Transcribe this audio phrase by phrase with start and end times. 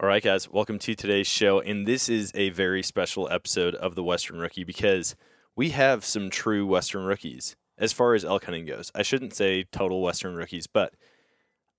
[0.00, 1.60] All right, guys, welcome to today's show.
[1.60, 5.14] And this is a very special episode of the Western Rookie because
[5.54, 8.90] we have some true Western rookies as far as elk hunting goes.
[8.92, 10.94] I shouldn't say total Western rookies, but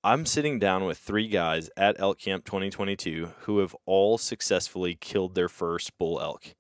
[0.02, 5.36] I'm sitting down with three guys at Elk Camp 2022 who have all successfully killed
[5.36, 6.56] their first bull elk.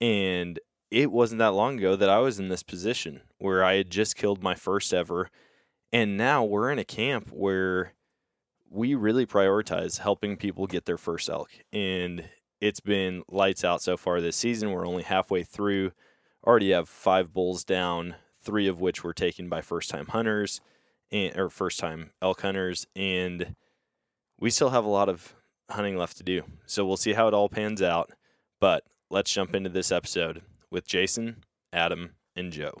[0.00, 0.58] And
[0.90, 4.16] it wasn't that long ago that I was in this position where I had just
[4.16, 5.30] killed my first ever.
[5.92, 7.92] And now we're in a camp where
[8.70, 11.50] we really prioritize helping people get their first elk.
[11.72, 12.28] And
[12.60, 14.70] it's been lights out so far this season.
[14.70, 15.92] We're only halfway through.
[16.46, 20.60] Already have five bulls down, three of which were taken by first time hunters
[21.10, 22.86] and, or first time elk hunters.
[22.94, 23.54] And
[24.38, 25.34] we still have a lot of
[25.70, 26.42] hunting left to do.
[26.66, 28.10] So we'll see how it all pans out.
[28.60, 32.80] But let's jump into this episode with Jason, Adam, and Joe.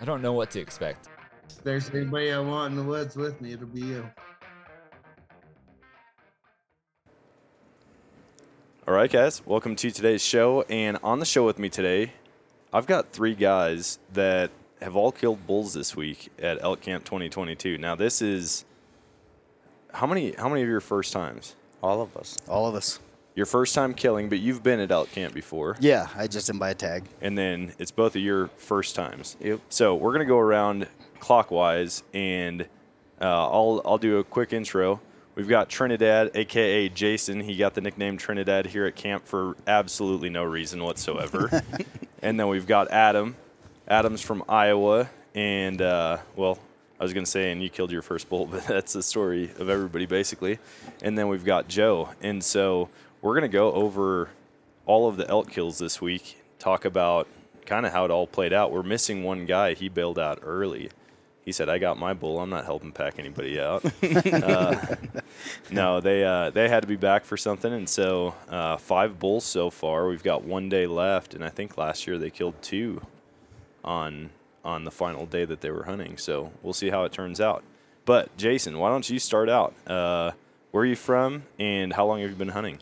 [0.00, 1.08] I don't know what to expect.
[1.50, 4.10] If there's anybody I want in the woods with me, it'll be you.
[8.88, 10.62] All right, guys, welcome to today's show.
[10.70, 12.12] And on the show with me today,
[12.72, 17.76] I've got three guys that have all killed bulls this week at Elk Camp 2022.
[17.76, 18.64] Now, this is
[19.92, 20.32] how many?
[20.32, 21.56] How many of your first times?
[21.82, 22.38] All of us.
[22.48, 23.00] All of us.
[23.40, 25.74] Your first time killing, but you've been at Elk Camp before.
[25.80, 27.04] Yeah, I just didn't buy a tag.
[27.22, 29.38] And then it's both of your first times.
[29.40, 29.60] Yep.
[29.70, 30.86] So we're gonna go around
[31.20, 32.60] clockwise, and
[33.18, 35.00] uh, I'll I'll do a quick intro.
[35.36, 37.40] We've got Trinidad, aka Jason.
[37.40, 41.62] He got the nickname Trinidad here at camp for absolutely no reason whatsoever.
[42.22, 43.36] and then we've got Adam.
[43.88, 46.58] Adam's from Iowa, and uh, well,
[47.00, 49.70] I was gonna say, and you killed your first bull, but that's the story of
[49.70, 50.58] everybody basically.
[51.00, 52.90] And then we've got Joe, and so
[53.22, 54.30] we're gonna go over
[54.86, 56.42] all of the elk kills this week.
[56.58, 57.28] Talk about
[57.66, 58.72] kind of how it all played out.
[58.72, 59.74] We're missing one guy.
[59.74, 60.90] He bailed out early.
[61.44, 62.38] He said, "I got my bull.
[62.40, 64.96] I'm not helping pack anybody out." uh,
[65.70, 69.44] no, they uh, they had to be back for something, and so uh, five bulls
[69.44, 70.08] so far.
[70.08, 73.02] We've got one day left, and I think last year they killed two
[73.84, 74.30] on
[74.64, 76.18] on the final day that they were hunting.
[76.18, 77.64] So we'll see how it turns out.
[78.04, 79.74] But Jason, why don't you start out?
[79.86, 80.32] Uh,
[80.72, 82.78] where are you from, and how long have you been hunting?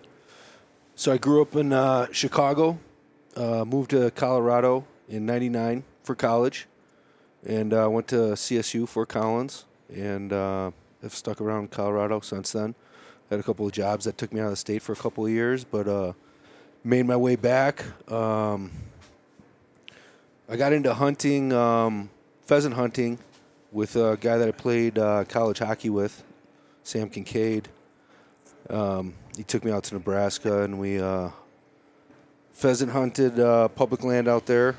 [0.98, 2.76] So I grew up in uh, Chicago,
[3.36, 6.66] uh, moved to Colorado in '99 for college,
[7.46, 9.64] and uh, went to CSU Fort Collins,
[9.94, 12.74] and uh, have stuck around Colorado since then.
[13.30, 15.24] Had a couple of jobs that took me out of the state for a couple
[15.24, 16.14] of years, but uh,
[16.82, 17.84] made my way back.
[18.10, 18.72] Um,
[20.48, 22.10] I got into hunting, um,
[22.44, 23.20] pheasant hunting,
[23.70, 26.24] with a guy that I played uh, college hockey with,
[26.82, 27.68] Sam Kincaid.
[28.68, 31.28] Um, he took me out to Nebraska, and we uh,
[32.52, 34.74] pheasant hunted uh, public land out there.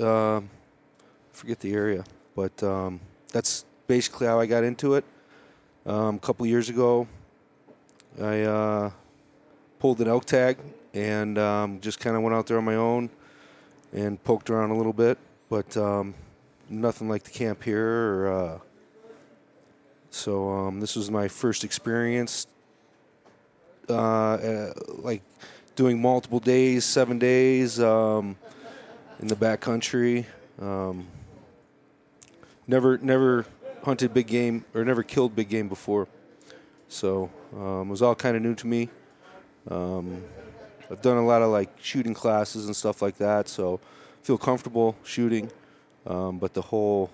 [0.00, 0.40] Uh,
[1.32, 2.02] forget the area,
[2.34, 2.98] but um,
[3.30, 5.04] that's basically how I got into it.
[5.84, 7.06] Um, a couple years ago,
[8.18, 8.90] I uh,
[9.78, 10.56] pulled an elk tag
[10.94, 13.10] and um, just kind of went out there on my own
[13.92, 15.18] and poked around a little bit,
[15.50, 16.14] but um,
[16.70, 17.86] nothing like the camp here.
[17.86, 18.58] Or, uh,
[20.08, 22.46] so um, this was my first experience,
[23.90, 25.22] uh, uh, like
[25.74, 28.36] doing multiple days, seven days um,
[29.20, 30.24] in the backcountry.
[30.60, 31.06] Um,
[32.66, 33.46] never, never
[33.84, 36.08] hunted big game or never killed big game before,
[36.88, 38.88] so um, it was all kind of new to me.
[39.70, 40.22] Um,
[40.90, 43.80] I've done a lot of like shooting classes and stuff like that, so
[44.22, 45.50] feel comfortable shooting.
[46.06, 47.10] Um, but the whole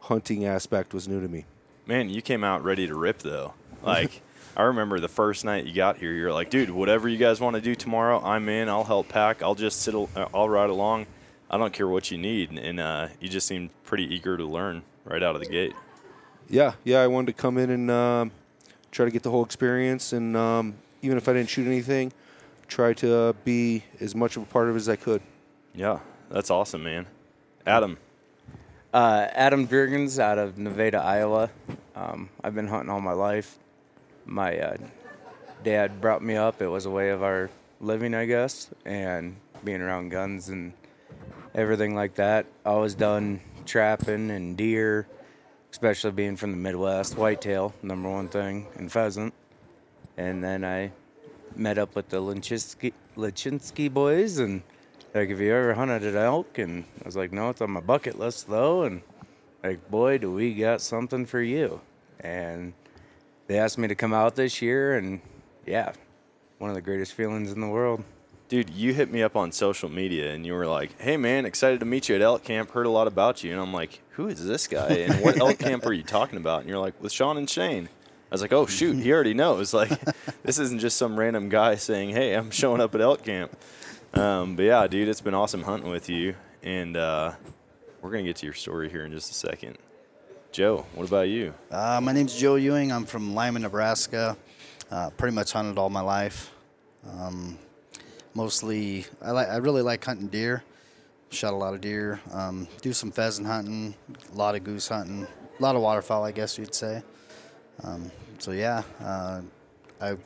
[0.00, 1.44] hunting aspect was new to me.
[1.86, 3.54] Man, you came out ready to rip though.
[3.82, 4.22] Like
[4.56, 7.54] I remember the first night you got here, you're like, dude, whatever you guys want
[7.54, 8.68] to do tomorrow, I'm in.
[8.68, 9.42] I'll help pack.
[9.42, 9.94] I'll just sit.
[10.34, 11.06] I'll ride along.
[11.50, 14.82] I don't care what you need, and uh, you just seemed pretty eager to learn
[15.04, 15.74] right out of the gate.
[16.48, 17.00] Yeah, yeah.
[17.00, 18.30] I wanted to come in and um,
[18.90, 22.12] try to get the whole experience, and um, even if I didn't shoot anything,
[22.66, 25.22] try to uh, be as much of a part of it as I could.
[25.74, 27.06] Yeah, that's awesome, man.
[27.66, 27.96] Adam.
[28.92, 31.50] Uh, Adam Birgens out of Nevada, Iowa.
[31.94, 33.58] Um, I've been hunting all my life.
[34.28, 34.76] My uh,
[35.64, 36.60] dad brought me up.
[36.60, 37.48] It was a way of our
[37.80, 40.74] living, I guess, and being around guns and
[41.54, 42.44] everything like that.
[42.66, 45.06] Always done trapping and deer,
[45.72, 47.16] especially being from the Midwest.
[47.16, 49.32] Whitetail, number one thing, and pheasant.
[50.18, 50.92] And then I
[51.56, 54.62] met up with the Lynchinsky boys and
[55.14, 56.58] like, have you ever hunted an elk?
[56.58, 58.82] And I was like, no, it's on my bucket list though.
[58.82, 59.00] And
[59.64, 61.80] like, boy, do we got something for you.
[62.20, 62.74] And
[63.48, 65.20] they asked me to come out this year, and
[65.66, 65.92] yeah,
[66.58, 68.04] one of the greatest feelings in the world.
[68.48, 71.80] Dude, you hit me up on social media and you were like, "Hey man, excited
[71.80, 72.70] to meet you at elk camp.
[72.70, 74.88] Heard a lot about you." And I'm like, "Who is this guy?
[74.88, 77.88] And what elk camp are you talking about?" And you're like, "With Sean and Shane."
[78.30, 79.90] I was like, "Oh shoot, he already knows." Like,
[80.42, 83.54] this isn't just some random guy saying, "Hey, I'm showing up at elk camp."
[84.14, 87.32] Um, but yeah, dude, it's been awesome hunting with you, and uh,
[88.00, 89.76] we're gonna get to your story here in just a second.
[90.50, 91.52] Joe, what about you?
[91.70, 92.90] Uh, my name's Joe Ewing.
[92.90, 94.36] I'm from Lyman, Nebraska.
[94.90, 96.50] Uh, pretty much hunted all my life.
[97.06, 97.58] Um,
[98.34, 99.48] mostly, I like.
[99.48, 100.64] I really like hunting deer.
[101.30, 102.20] Shot a lot of deer.
[102.32, 103.94] Um, do some pheasant hunting.
[104.32, 105.26] A lot of goose hunting.
[105.58, 107.02] A lot of waterfowl, I guess you'd say.
[107.84, 109.42] Um, so yeah, uh,
[110.00, 110.16] I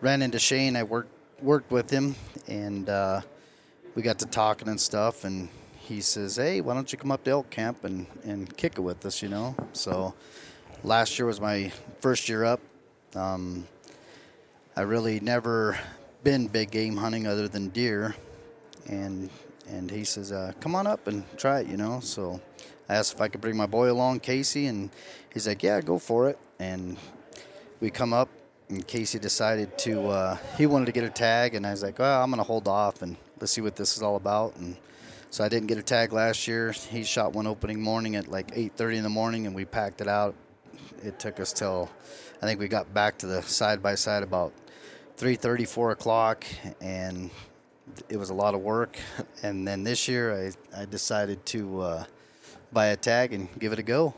[0.00, 0.76] ran into Shane.
[0.76, 1.12] I worked
[1.42, 2.16] worked with him,
[2.48, 3.20] and uh,
[3.94, 5.24] we got to talking and stuff.
[5.24, 5.50] And
[5.88, 8.82] he says, "Hey, why don't you come up to elk camp and and kick it
[8.82, 9.56] with us?" You know.
[9.72, 10.14] So
[10.84, 12.60] last year was my first year up.
[13.14, 13.66] Um,
[14.76, 15.78] I really never
[16.22, 18.14] been big game hunting other than deer,
[18.86, 19.30] and
[19.66, 22.00] and he says, uh, "Come on up and try it," you know.
[22.00, 22.38] So
[22.88, 24.90] I asked if I could bring my boy along, Casey, and
[25.32, 26.98] he's like, "Yeah, go for it." And
[27.80, 28.28] we come up,
[28.68, 31.98] and Casey decided to uh, he wanted to get a tag, and I was like,
[31.98, 34.76] "Well, I'm gonna hold off and let's see what this is all about." And
[35.30, 36.72] so I didn't get a tag last year.
[36.72, 40.08] He shot one opening morning at like 8:30 in the morning, and we packed it
[40.08, 40.34] out.
[41.02, 41.90] It took us till
[42.42, 44.52] I think we got back to the side by side about
[45.16, 46.44] 3:30, 4 o'clock,
[46.80, 47.30] and
[48.08, 48.96] it was a lot of work.
[49.42, 50.34] And then this year,
[50.74, 52.04] I I decided to uh,
[52.72, 54.14] buy a tag and give it a go.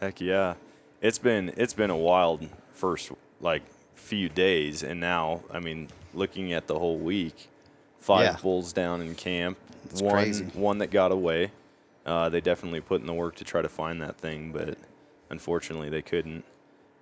[0.00, 0.54] Heck yeah,
[1.00, 3.10] it's been it's been a wild first
[3.40, 3.62] like
[3.94, 7.48] few days, and now I mean, looking at the whole week,
[8.00, 8.36] five Yeah.
[8.42, 9.56] bulls down in camp,
[9.92, 10.44] It's one crazy.
[10.54, 11.50] one that got away.
[12.04, 14.76] Uh, they definitely put in the work to try to find that thing, but
[15.30, 16.44] unfortunately they couldn't.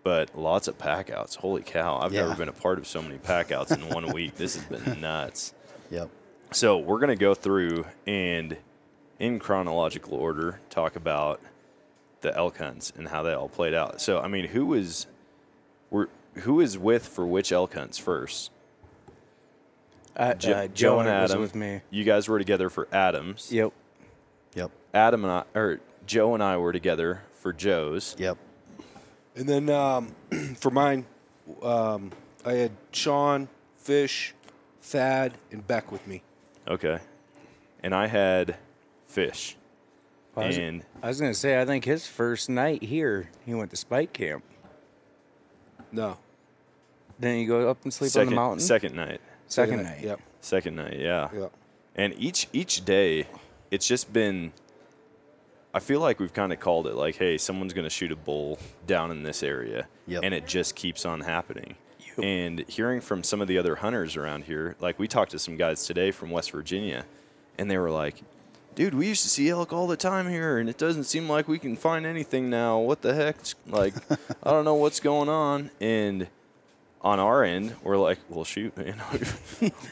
[0.03, 1.35] But lots of packouts.
[1.37, 1.99] Holy cow!
[2.01, 2.23] I've Yeah.
[2.23, 4.35] never been a part of so many packouts in one week.
[4.37, 5.53] This has been nuts.
[5.91, 6.09] Yep.
[6.53, 8.57] So we're gonna go through and,
[9.19, 11.41] in chronological order, talk about
[12.23, 14.01] the elk hunts and how they all played out.
[14.01, 15.07] So I mean, who was,
[15.91, 16.09] were
[16.39, 18.51] who was with for which elk hunts first?
[20.17, 21.81] Uh, Jo- uh, Joe and was Adam with me.
[21.91, 23.51] You guys were together for Adams.
[23.53, 23.73] Yep.
[24.55, 24.71] Yep.
[24.93, 28.17] Adam and I, or Joe and I were together for Joe's.
[28.19, 28.37] Yep.
[29.37, 30.15] And then um,
[30.57, 31.07] for mine,
[31.63, 32.11] um,
[32.45, 34.35] I had Sean, Fish,
[34.83, 36.23] Thad, and Beck with me.
[36.69, 36.99] Okay.
[37.83, 38.57] And I had
[39.07, 39.57] fish.
[40.37, 43.71] I was, and I was gonna say, I think his first night here, he went
[43.71, 44.45] to Spike Camp.
[45.93, 46.19] No.
[47.19, 48.61] Then you go up and sleep second, on the mountain.
[48.61, 49.21] Second night.
[49.51, 50.03] Second night.
[50.03, 50.21] Yep.
[50.41, 51.29] Second night, yeah.
[51.35, 51.49] Yeah.
[51.97, 53.27] And each each day,
[53.71, 54.53] it's just been.
[55.75, 58.17] I feel like we've kind of called it like, hey, someone's going to shoot a
[58.17, 60.23] bull down in this area, Yep.
[60.25, 61.75] and it just keeps on happening.
[62.21, 65.57] And hearing from some of the other hunters around here, like we talked to some
[65.57, 67.05] guys today from West Virginia,
[67.57, 68.17] and they were like,
[68.75, 71.49] "Dude, we used to see elk all the time here, and it doesn't seem like
[71.49, 72.79] we can find anything now.
[72.79, 73.37] What the heck?
[73.67, 73.95] Like,
[74.43, 76.27] I don't know what's going on." And
[77.03, 79.01] on our end, we're like, well, shoot, man,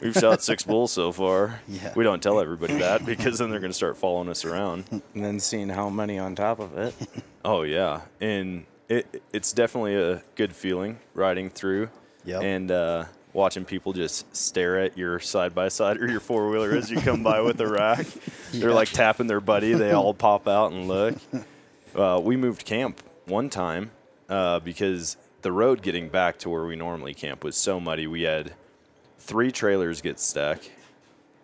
[0.01, 1.59] we've shot six bulls so far.
[1.67, 1.93] Yeah.
[1.95, 4.85] We don't tell everybody that because then they're going to start following us around.
[4.91, 6.93] And then seeing how many on top of it.
[7.45, 11.89] Oh yeah, and it it's definitely a good feeling riding through,
[12.25, 12.43] Yep.
[12.43, 16.75] and uh, watching people just stare at your side by side or your four wheeler
[16.75, 18.05] as you come by with a rack.
[18.51, 19.71] They're like tapping their buddy.
[19.73, 21.15] They all pop out and look.
[21.95, 23.91] Uh, we moved camp one time
[24.27, 28.07] uh, because the road getting back to where we normally camp was so muddy.
[28.07, 28.53] We had
[29.19, 30.59] three trailers get stuck.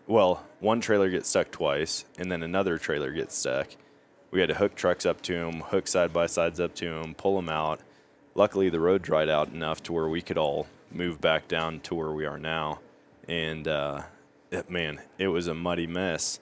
[0.08, 3.68] Well, one trailer gets stuck twice, and then another trailer gets stuck.
[4.32, 7.16] We had to hook trucks up to them, hook side by sides up to them,
[7.16, 7.80] pull them out.
[8.36, 11.96] Luckily, the road dried out enough to where we could all move back down to
[11.96, 12.80] where we are now.
[13.28, 14.04] And uh,
[14.52, 16.40] it, man, it was a muddy mess.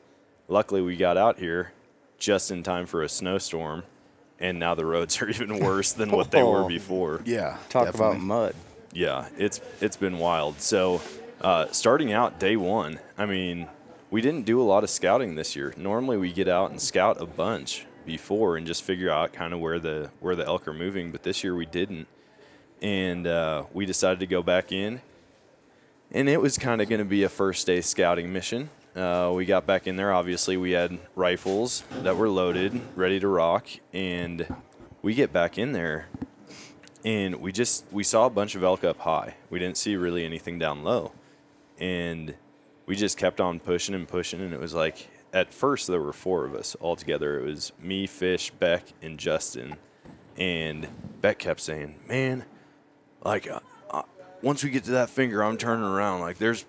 [0.47, 1.71] Luckily, we got out here
[2.17, 3.83] just in time for a snowstorm,
[4.43, 6.67] and now the roads are even worse than what they were Oh.
[6.67, 7.21] before.
[7.25, 8.17] Yeah, Talk definitely.
[8.17, 8.55] about mud.
[8.93, 10.61] Yeah, it's it's been wild.
[10.61, 11.01] So,
[11.41, 13.67] uh, starting out day one, I mean,
[14.11, 15.73] we didn't do a lot of scouting this year.
[15.77, 19.59] Normally, we get out and scout a bunch before and just figure out kind of
[19.59, 21.11] where the where the elk are moving.
[21.11, 22.07] But this year we didn't,
[22.81, 25.01] and uh, we decided to go back in,
[26.11, 28.69] and it was kind of going to be a first day scouting mission.
[28.95, 30.13] Uh, we got back in there.
[30.13, 34.45] Obviously, we had rifles that were loaded, ready to rock, and
[35.01, 36.07] we get back in there
[37.05, 39.35] and we just we saw a bunch of elk up high.
[39.49, 41.11] We didn't see really anything down low,
[41.79, 42.33] and
[42.85, 44.41] we just kept on pushing and pushing.
[44.41, 47.39] And it was like at first there were four of us all together.
[47.39, 49.75] It was me, Fish, Beck, and Justin.
[50.37, 50.87] And
[51.21, 52.45] Beck kept saying, "Man,
[53.23, 53.59] like uh,
[53.91, 54.03] uh,
[54.41, 56.21] once we get to that finger, I'm turning around.
[56.21, 56.65] Like there's,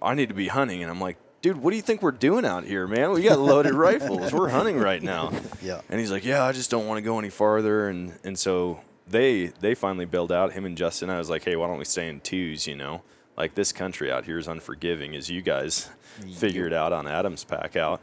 [0.00, 1.18] I need to be hunting." And I'm like.
[1.46, 3.12] Dude, what do you think we're doing out here, man?
[3.12, 4.32] We got loaded rifles.
[4.32, 5.30] We're hunting right now.
[5.62, 5.80] Yeah.
[5.88, 8.80] And he's like, "Yeah, I just don't want to go any farther." And and so
[9.06, 10.54] they they finally bailed out.
[10.54, 11.08] Him and Justin.
[11.08, 12.66] I was like, "Hey, why don't we stay in twos?
[12.66, 13.02] You know,
[13.36, 15.88] like this country out here is unforgiving, as you guys
[16.34, 18.00] figured out on Adam's pack out."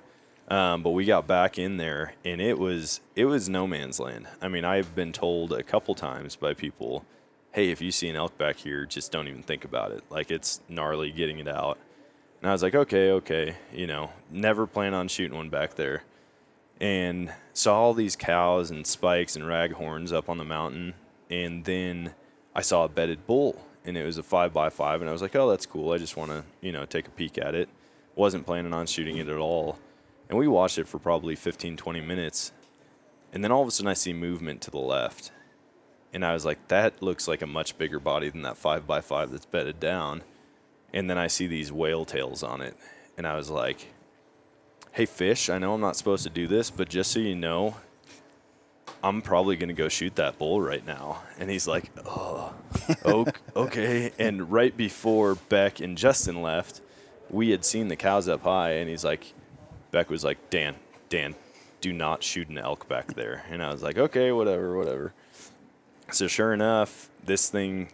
[0.48, 4.26] Um, but we got back in there, and it was it was no man's land.
[4.42, 7.04] I mean, I've been told a couple times by people,
[7.52, 10.02] "Hey, if you see an elk back here, just don't even think about it.
[10.10, 11.78] Like it's gnarly getting it out."
[12.44, 16.04] And I was like, "Okay, okay, you know, never plan on shooting one back there."
[16.84, 20.94] and saw all these cows and spikes and raghorns up on the mountain.
[21.30, 22.14] And then
[22.54, 25.22] I saw a bedded bull, and it was a five by five, and I was
[25.22, 25.94] like, "Oh, that's cool.
[25.94, 27.70] I just want to, you know, take a peek at it."
[28.16, 29.80] Wasn't planning on shooting it at all,
[30.28, 32.52] and we watched it for probably 15, 20 minutes,
[33.32, 35.32] and then all of a sudden I see movement to the left,
[36.12, 39.00] and I was like, "That looks like a much bigger body than that five by
[39.00, 40.22] five that's bedded down."
[40.94, 42.78] And then I see these whale tails on it,
[43.18, 43.88] and I was like,
[44.94, 47.76] hey fish i know i'm not supposed to do this but just so you know
[49.04, 51.22] i'm probably going to go shoot that bull right now.
[51.40, 52.54] And he's like oh
[53.04, 54.12] ok- okay.
[54.20, 56.82] And right before beck and justin left
[57.30, 59.34] we had seen the cows up high and he's like
[59.92, 60.76] beck was like dan
[61.10, 61.34] dan
[61.82, 63.44] do not shoot an elk back there.
[63.50, 65.14] And i was like okay whatever whatever.
[66.12, 67.90] So sure enough this thing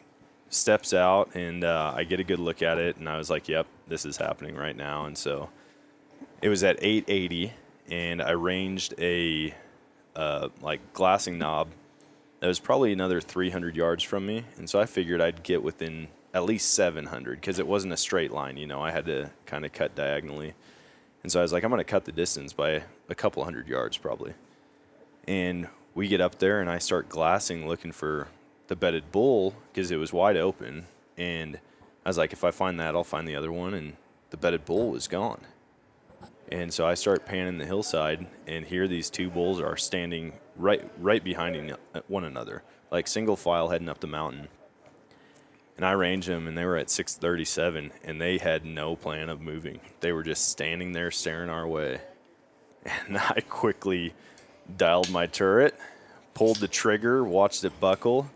[0.50, 3.48] steps out and uh, i get a good look at it and i was like
[3.48, 5.06] yep this is happening right now.
[5.06, 5.50] And so
[6.42, 7.52] it was at 880
[7.92, 9.54] and i ranged a
[10.16, 11.70] uh, like glassing knob
[12.40, 14.46] that was probably another 300 yards from me.
[14.58, 18.32] And so i figured i'd get within at least 700 because it wasn't a straight
[18.32, 20.54] line you know i had to kind of cut diagonally.
[21.24, 23.68] And so i was like i'm going to cut the distance by a couple hundred
[23.68, 24.34] yards probably.
[25.28, 28.28] And we get up there and i start glassing looking for
[28.70, 31.60] the bedded bull because it was wide open and
[32.06, 33.98] i was like if i find that i'll find the other one and
[34.30, 35.42] the bedded bull was gone
[36.52, 40.90] and so I start panning the hillside, and here these two bulls are standing right
[40.98, 44.48] right behind uh, one another, like single file heading up the mountain.
[45.78, 49.40] And I range them, and they were at 637, and they had no plan of
[49.40, 49.80] moving.
[50.02, 52.02] They were just standing there staring our way.
[53.08, 54.14] And I quickly
[54.76, 55.78] dialed my turret,
[56.34, 58.30] pulled the trigger, watched it buckle,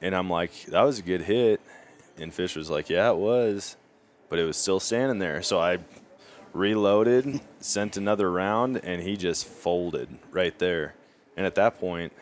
[0.00, 1.60] and I'm like, that was a good hit.
[2.18, 3.76] And Fish was like, yeah, it was.
[4.28, 5.42] But it was still standing there.
[5.42, 5.78] So I
[6.52, 10.94] reloaded, sent another round, and he just folded right there.
[11.36, 12.12] And at that point,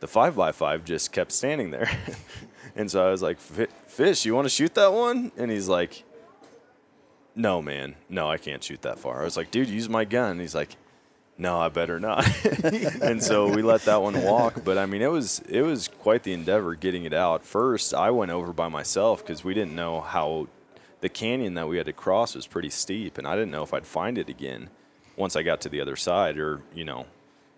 [0.00, 1.90] the five by five just kept standing there.
[2.76, 6.04] and so I was like, "Fish, you want to shoot that one?" And he's like,
[7.34, 10.32] "No, man, no, I can't shoot that far." I was like, "Dude, use my gun."
[10.32, 10.76] And he's like,
[11.38, 12.26] "No, I better not."
[12.64, 14.62] and so we let that one walk.
[14.64, 17.44] But I mean, it was it was quite the endeavor getting it out.
[17.44, 20.48] First, I went over by myself because we didn't know how
[21.00, 23.74] the canyon that we had to cross was pretty steep, and I didn't know if
[23.74, 24.70] I'd find it again
[25.16, 27.06] once I got to the other side, or you know,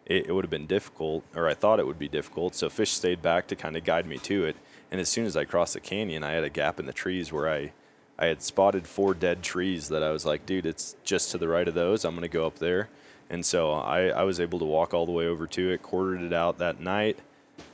[0.06, 2.54] it, it would have been difficult, or I thought it would be difficult.
[2.54, 4.56] So Fish stayed back to kind of guide me to it.
[4.90, 7.30] And as soon as I crossed the canyon, I had a gap in the trees
[7.30, 7.72] where I,
[8.18, 11.48] I had spotted four dead trees that I was like, dude, it's just to the
[11.48, 12.04] right of those.
[12.04, 12.88] I'm gonna go up there.
[13.30, 16.22] And so I, I was able to walk all the way over to it, quartered
[16.22, 17.18] it out that night,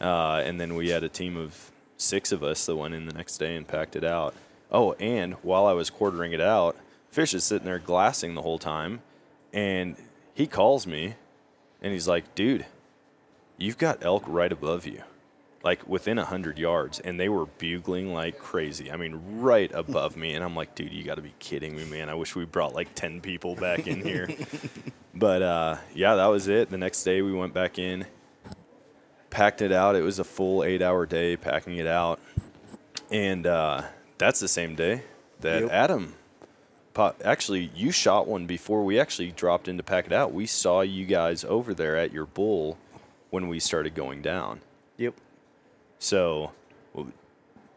[0.00, 3.14] uh, and then we had a team of six of us that went in the
[3.14, 4.34] next day and packed it out.
[4.72, 6.76] Oh, and while I was quartering it out,
[7.10, 9.00] Fish is sitting there glassing the whole time,
[9.52, 9.94] and
[10.34, 11.14] he calls me,
[11.80, 12.66] and he's like, "Dude,
[13.56, 15.02] you've got elk right above you,
[15.64, 18.92] like within a hundred yards, and they were bugling like crazy.
[18.92, 21.84] I mean, right above me." And I'm like, "Dude, you got to be kidding me,
[21.86, 22.08] man!
[22.08, 24.28] I wish we brought like ten people back in here."
[25.14, 26.70] but uh, yeah, that was it.
[26.70, 28.04] The next day we went back in,
[29.30, 29.96] packed it out.
[29.96, 32.20] It was a full eight-hour day packing it out,
[33.10, 33.82] and uh,
[34.18, 35.02] that's the same day
[35.40, 35.70] that Yep.
[35.72, 36.14] Adam.
[36.94, 40.32] po- Actually, you shot one before we actually dropped in to pack it out.
[40.32, 42.78] We saw you guys over there at your bull
[43.30, 44.60] when we started going down.
[44.96, 45.14] Yep.
[46.04, 46.52] So,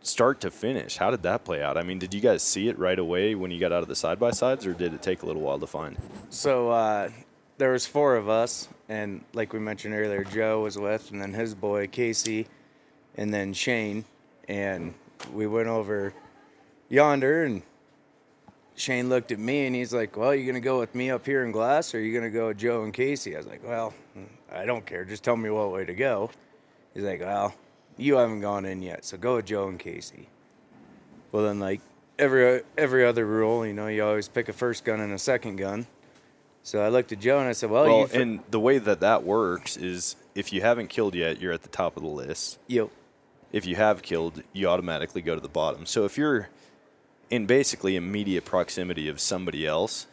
[0.02, 1.78] start to finish, how did that play out?
[1.78, 3.96] I mean, did you guys see it right away when you got out of the
[3.96, 5.96] side by sides, or did it take a little while to find?
[6.30, 7.10] So uh,
[7.58, 11.32] there was four of us, and like we mentioned earlier, Joe was with, and then
[11.32, 12.48] his boy Casey,
[13.16, 14.04] and then Shane,
[14.50, 14.94] and
[15.32, 16.14] we went over
[16.90, 17.62] yonder, and
[18.76, 21.46] Shane looked at me and he's like, "Well, you gonna go with me up here
[21.46, 23.94] in Glass, or are you gonna go with Joe and Casey?" I was like, "Well,
[24.52, 25.06] I don't care.
[25.06, 26.30] Just tell me what way to go."
[26.94, 27.56] He's like, "Well,
[27.98, 30.30] you haven't gone in yet, so go with Joe and Casey."
[31.32, 31.82] Well, then like
[32.18, 35.58] every every other rule, you know, you always pick a first gun and a second
[35.58, 35.88] gun.
[36.64, 39.24] So I looked at Joe and I said, "Well, well, and the way that that
[39.24, 42.60] works is if you haven't killed yet, you're at the top of the list.
[42.68, 42.90] Yep.
[43.52, 45.86] If you have killed, you automatically go to the bottom.
[45.86, 46.50] So if you're
[47.30, 50.08] in basically immediate proximity of somebody else,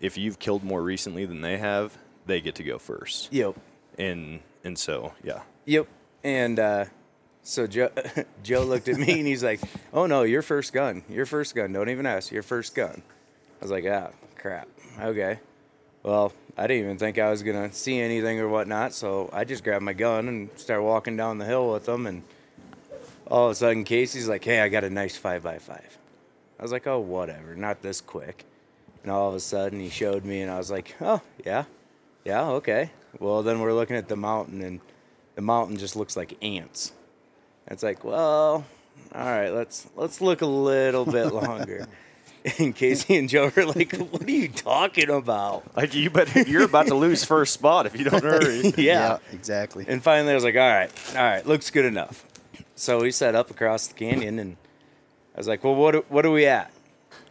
[0.00, 3.32] if you've killed more recently than they have, they get to go first.
[3.32, 3.56] Yep.
[3.98, 5.42] And and so yeah.
[5.66, 5.86] Yep.
[6.22, 6.84] And uh,
[7.42, 7.90] so Joe,
[8.42, 9.60] Joe looked at me and he's like,
[9.92, 11.02] "Oh no, your first gun.
[11.08, 11.72] Your first gun.
[11.72, 12.30] Don't even ask.
[12.30, 13.02] Your first gun."
[13.60, 14.68] I was like, "Ah, crap.
[15.00, 15.38] Okay."
[16.02, 19.64] Well, I didn't even think I was gonna see anything or whatnot, so I just
[19.64, 22.06] grabbed my gun and started walking down the hill with them.
[22.06, 22.22] And
[23.26, 25.98] all of a sudden, Casey's like, "Hey, I got a nice five by 5
[26.58, 27.54] I was like, "Oh, whatever.
[27.54, 28.44] Not this quick."
[29.02, 31.64] And all of a sudden, he showed me, and I was like, "Oh, yeah,
[32.24, 34.80] yeah, okay." Well, then we're looking at the mountain, and
[35.40, 36.92] the mountain just looks like ants.
[37.66, 38.66] It's like, well,
[39.14, 41.86] all right, let's let's look a little bit longer.
[42.58, 46.64] and Casey and Joe are like, "What are you talking about?" Like you better you're
[46.66, 48.74] about to lose first spot if you don't hurry.
[48.76, 49.16] yeah.
[49.32, 49.86] exactly.
[49.88, 52.26] And finally, I was like, "All right, all right, looks good enough."
[52.76, 54.58] So we set up across the canyon, and
[55.34, 56.70] I was like, "Well, what what are we at?"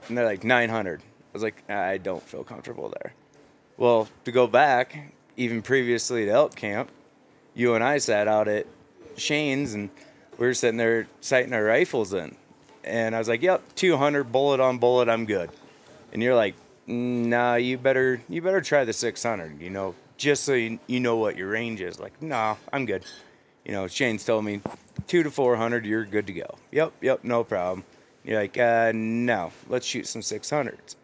[0.07, 3.13] And they're like, "900." I was like, "I don't feel comfortable there."
[3.77, 6.89] Well, to go back, even previously to elk camp,
[7.55, 8.67] you and I sat out at
[9.17, 9.89] Shane's, and
[10.37, 12.35] we were sitting there sighting our rifles in,
[12.83, 15.49] and I was like, "Yep, 200 bullet on bullet, I'm good."
[16.11, 16.55] And you're like,
[16.87, 21.17] "Nah, you better you better try the 600, you know, just so you, you know
[21.17, 23.03] what your range is." Like, "Nah, I'm good."
[23.65, 24.61] You know, Shane's told me
[25.07, 26.57] two to 400, you're good to go.
[26.71, 27.83] Yep, yep, no problem.
[28.23, 30.95] You're like, uh, no, let's shoot some 600s.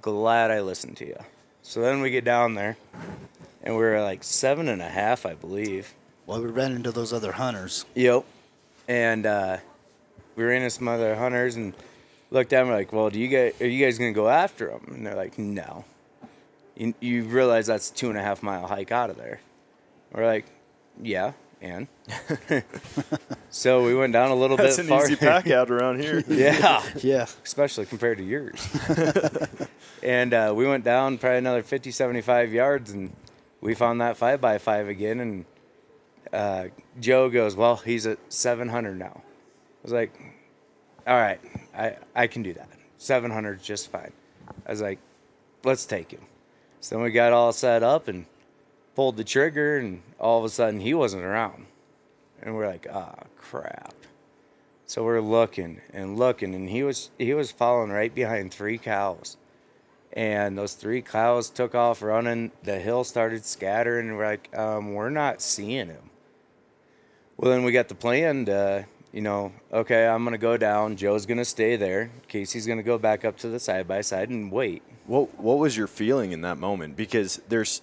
[0.00, 1.18] Glad I listened to you.
[1.62, 2.76] So then we get down there,
[3.62, 5.94] and we are like seven and a half, I believe.
[6.26, 7.84] Well, we ran into those other hunters.
[7.94, 8.24] Yep.
[8.88, 9.58] And uh,
[10.36, 11.74] we ran into some other hunters and
[12.30, 14.92] looked at them like, well, do you guys are you guys gonna go after them?
[14.94, 15.84] And they're like, no.
[16.76, 19.40] You, you realize that's a two and a half mile hike out of there.
[20.12, 20.46] We're like,
[21.02, 21.86] yeah, and
[23.50, 25.06] so we went down a little That's bit an farther.
[25.06, 26.22] easy pack out around here.
[26.28, 27.26] yeah, Yeah.
[27.44, 28.66] especially compared to yours.
[30.02, 33.14] and uh, we went down probably another 50, 75 yards, and
[33.62, 35.20] we found that five by five again.
[35.20, 35.44] And
[36.32, 36.64] uh,
[37.00, 40.12] Joe goes, "Well, he's at 700 now." I was like,
[41.06, 41.40] "All right,
[41.74, 42.68] I I can do that.
[42.98, 44.12] 700 is just fine."
[44.66, 44.98] I was like,
[45.64, 46.20] "Let's take him."
[46.80, 48.26] So then we got all set up and
[48.94, 51.66] pulled the trigger, and all of a sudden he wasn't around,
[52.42, 53.94] and we're like, "Ah, crap."
[54.84, 59.36] So we're looking and looking, and he was he was following right behind three cows,
[60.12, 62.52] and those three cows took off running.
[62.62, 66.10] The hill started scattering, we're like, um, we're not seeing him.
[67.36, 70.96] Well, then we got the plan to, you know, okay, I'm gonna go down.
[70.96, 72.10] Joe's gonna stay there.
[72.28, 74.82] Casey's gonna go back up to the side by side and wait.
[75.06, 76.96] What what was your feeling in that moment?
[76.96, 77.82] Because there's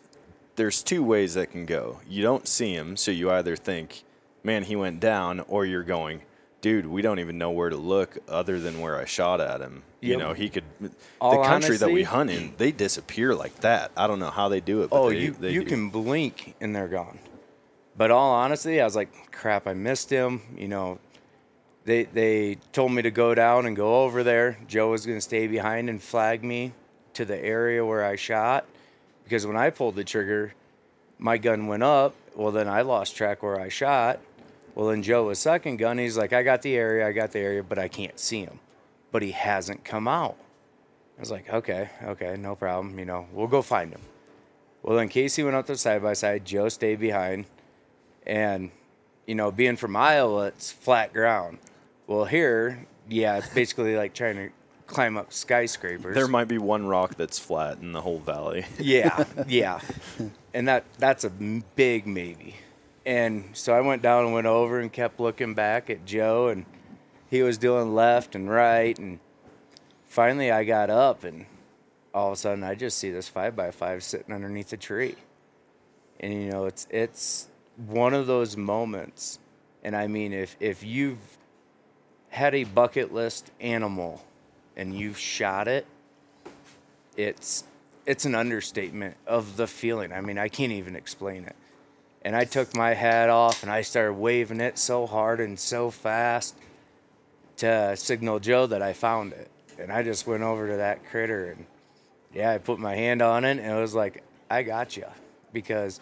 [0.56, 2.00] there's two ways that can go.
[2.08, 4.04] You don't see him, so you either think,
[4.44, 6.22] "Man, he went down," or you're going,
[6.62, 9.84] "Dude, we don't even know where to look other than where I shot at him."
[10.02, 10.64] You know, he could.
[11.20, 13.92] All the country that we hunt in, they disappear like that.
[13.98, 14.90] I don't know how they do it.
[14.90, 15.70] But oh, they, you they you do.
[15.70, 17.20] can blink and they're gone.
[17.98, 20.42] But all honesty, I was like, crap, I missed him.
[20.58, 21.00] You know,
[21.84, 24.58] they they told me to go down and go over there.
[24.68, 26.74] Joe was gonna stay behind and flag me
[27.14, 28.66] to the area where I shot
[29.24, 30.54] because when I pulled the trigger,
[31.18, 32.16] my gun went up.
[32.36, 34.20] Well, then I lost track where I shot.
[34.80, 35.98] Well, then Joe was second gun.
[35.98, 38.62] He's like, I got the area, I got the area, but I can't see him.
[39.12, 40.38] But he hasn't come out.
[41.18, 42.98] I was like, okay, okay, no problem.
[42.98, 44.00] You know, we'll go find him.
[44.82, 46.46] Well, then Casey went up there side by side.
[46.46, 47.44] Joe stayed behind.
[48.26, 48.72] And,
[49.28, 51.58] you know, being from Iowa, it's flat ground.
[52.08, 54.50] Well, here, yeah, it's basically like trying to
[54.88, 56.16] climb up skyscrapers.
[56.16, 58.66] There might be one rock that's flat in the whole valley.
[58.80, 59.82] Yeah, yeah,
[60.54, 62.56] and that that's a big maybe.
[63.10, 66.64] And so I went down and went over and kept looking back at Joe, and
[67.28, 69.18] he was doing left and right, and
[70.06, 71.48] finally I got up, and
[72.14, 75.16] all of a sudden I just see this five by five sitting underneath a tree,
[76.20, 79.40] and you know it's it's one of those moments,
[79.84, 81.40] and I mean, if if you've
[82.28, 84.24] had a bucket list animal
[84.78, 85.88] and you've shot it,
[87.18, 87.64] it's
[88.06, 90.14] it's an understatement of the feeling.
[90.14, 91.56] I mean, I can't even explain it.
[92.24, 95.90] And I took my hat off and I started waving it so hard and so
[95.90, 96.56] fast
[97.58, 99.50] to signal Joe that I found it.
[99.78, 101.66] And I just went over to that critter and
[102.34, 105.06] yeah, I put my hand on it and it was like, I got you.
[105.54, 106.00] Because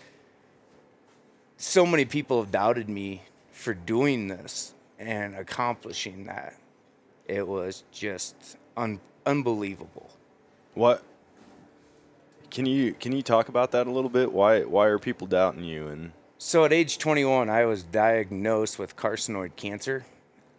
[1.58, 6.56] so many people have doubted me for doing this and accomplishing that.
[7.28, 10.10] It was just un- unbelievable.
[10.74, 11.04] What?
[12.50, 14.32] Can you can you talk about that a little bit?
[14.32, 15.88] Why why are people doubting you?
[15.88, 20.06] And So at age 21, I was diagnosed with carcinoid cancer.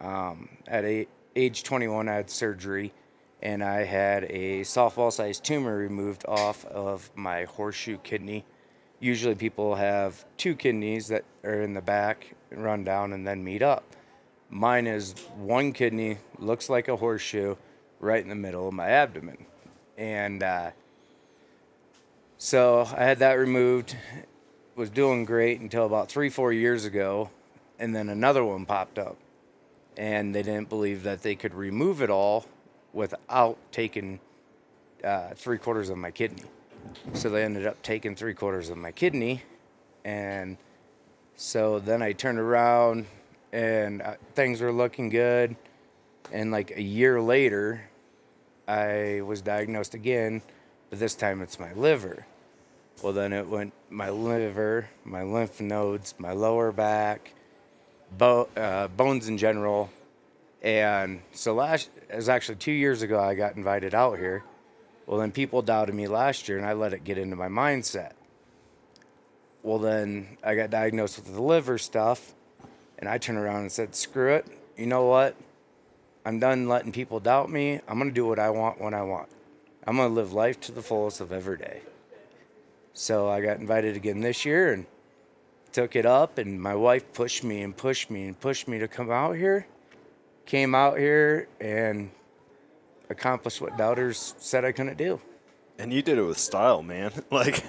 [0.01, 2.93] Um, at a, age 21, I had surgery,
[3.41, 8.45] and I had a softball-sized tumor removed off of my horseshoe kidney.
[8.99, 13.61] Usually, people have two kidneys that are in the back, run down, and then meet
[13.61, 13.83] up.
[14.49, 17.55] Mine is one kidney, looks like a horseshoe,
[17.99, 19.45] right in the middle of my abdomen,
[19.97, 20.71] and uh,
[22.41, 23.97] so I had that removed
[24.73, 27.29] was doing great until about three, four years ago,
[27.77, 29.17] and then another one popped up,
[29.97, 32.45] and they didn't believe that they could remove it all
[32.93, 34.21] without taking
[35.03, 36.43] uh, three quarters of my kidney.
[37.11, 39.43] So they ended up taking three quarters of my kidney,
[40.05, 40.55] and
[41.35, 43.05] so then I turned around,
[43.51, 45.57] and uh, things were looking good,
[46.31, 47.81] and like a year later,
[48.65, 50.41] I was diagnosed again,
[50.89, 52.25] but this time it's my liver.
[53.01, 57.33] Well, then it went my liver, my lymph nodes, my lower back,
[58.17, 59.89] bo- uh, bones in general.
[60.61, 64.43] And so last, it was actually two years ago, I got invited out here.
[65.05, 68.11] Well, then people doubted me last year, and I let it get into my mindset.
[69.63, 72.33] Well, then I got diagnosed with the liver stuff,
[72.97, 74.45] and I turned around and said, screw it.
[74.77, 75.35] You know what?
[76.25, 77.79] I'm done letting people doubt me.
[77.87, 79.29] I'm going to do what I want when I want.
[79.87, 81.81] I'm going to live life to the fullest of every day.
[82.93, 84.85] So I got invited again this year and
[85.71, 88.87] took it up, and my wife pushed me and pushed me and pushed me to
[88.87, 89.67] come out here.
[90.45, 92.09] Came out here and
[93.09, 95.19] accomplished what doubters said I couldn't do.
[95.77, 97.11] and you did it with style, man.
[97.31, 97.63] Like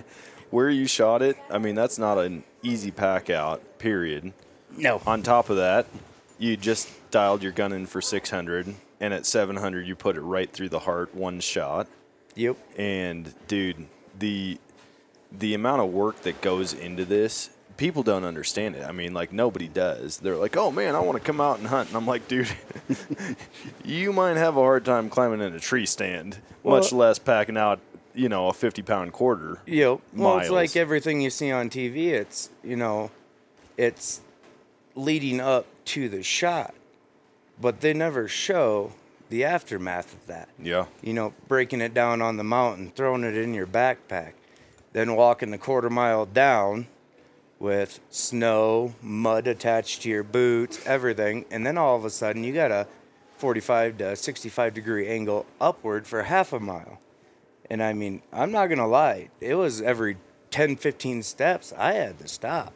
[0.50, 1.36] where you shot it.
[1.50, 3.78] I mean, that's not an easy pack out.
[3.78, 4.32] Period.
[4.76, 5.00] No.
[5.06, 5.86] On top of that,
[6.38, 10.50] you just dialed your gun in for 600, and at 700, you put it right
[10.52, 11.86] through the heart, one shot.
[12.34, 12.56] Yep.
[12.78, 13.86] And dude,
[14.18, 14.58] the
[15.32, 18.84] the amount of work that goes into this, people don't understand it.
[18.84, 20.18] I mean, like nobody does.
[20.18, 22.48] They're like, "Oh man, I want to come out and hunt," and I'm like, "Dude,
[23.84, 27.80] you might have a hard time climbing in a tree stand, much less packing out,
[28.14, 30.00] you know, a 50 pound quarter." Yep.
[30.14, 32.08] Well, it's like everything you see on TV.
[32.08, 33.10] It's you know,
[33.76, 34.20] it's
[34.94, 36.74] leading up to the shot,
[37.60, 38.92] but they never show
[39.30, 40.48] the aftermath of that.
[40.62, 40.86] Yeah.
[41.02, 44.32] You know, breaking it down on the mountain, throwing it in your backpack,
[44.92, 46.86] then walking the quarter mile down
[47.58, 52.52] with snow, mud attached to your boots, everything, and then all of a sudden you
[52.52, 52.86] got a
[53.36, 56.98] 45 to 65 degree angle upward for half a mile.
[57.68, 60.16] And I mean, I'm not going to lie, it was every
[60.50, 62.72] 10, 15 steps I had to stop.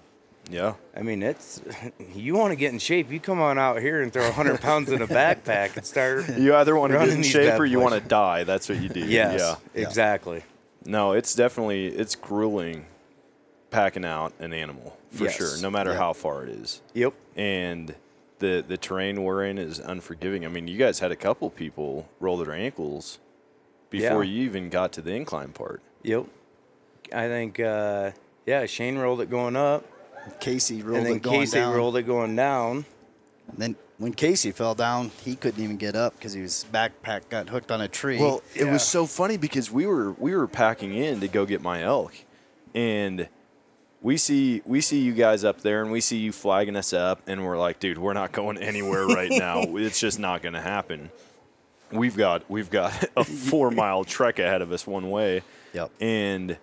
[0.51, 0.75] Yeah.
[0.95, 1.63] I mean, it's
[2.15, 4.93] you want to get in shape, you come on out here and throw 100 pounds
[4.93, 6.29] in a backpack and start.
[6.39, 8.45] You either want to get in shape or you want to die.
[8.45, 9.01] That's what you do.
[9.01, 9.57] Yes, Yeah.
[9.83, 10.45] exactly.
[10.87, 12.87] No, it's definitely it's grueling
[13.71, 15.37] packing out an animal for Yes.
[15.37, 15.99] sure, no matter Yeah.
[15.99, 16.81] how far it is.
[16.95, 17.15] Yep.
[17.37, 17.95] And
[18.39, 20.45] the the terrain we're in is unforgiving.
[20.45, 23.19] I mean, you guys had a couple people roll their ankles
[23.91, 24.31] before Yeah.
[24.31, 25.81] you even got to the incline part.
[26.03, 26.27] Yep.
[27.13, 28.11] I think, uh,
[28.47, 29.85] yeah, Shane rolled it going up.
[30.41, 31.75] Casey rolled and then it going Casey down.
[31.75, 32.87] rolled it going down.
[33.57, 37.73] Then when Casey fell down, he couldn't even get up because his backpack got hooked
[37.73, 38.19] on a tree.
[38.19, 41.63] Well, it was so funny because we were we were packing in to go get
[41.63, 42.13] my elk,
[42.75, 43.27] and
[44.03, 47.23] we see we see you guys up there, and we see you flagging us up,
[47.27, 49.63] and we're like, dude, we're not going anywhere right now.
[49.63, 51.11] it's just not going to happen.
[51.91, 55.41] We've got we've got a four mile trek ahead of us one way.
[55.73, 55.91] Yep.
[56.03, 56.59] And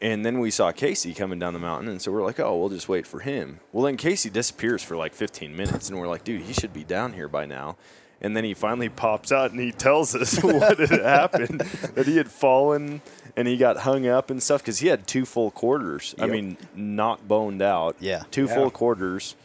[0.00, 2.68] and then we saw Casey coming down the mountain, and so we're like, oh, we'll
[2.68, 3.60] just wait for him.
[3.72, 6.84] Well, then Casey disappears for like 15 minutes, and we're like, dude, he should be
[6.84, 7.76] down here by now.
[8.20, 11.60] And then he finally pops out and he tells us what had happened
[11.94, 13.00] that he had fallen
[13.36, 16.16] and he got hung up and stuff because he had two full quarters.
[16.18, 17.94] I mean, not boned out.
[18.00, 18.24] Yeah.
[18.32, 18.54] Two Yeah.
[18.56, 19.36] full quarters.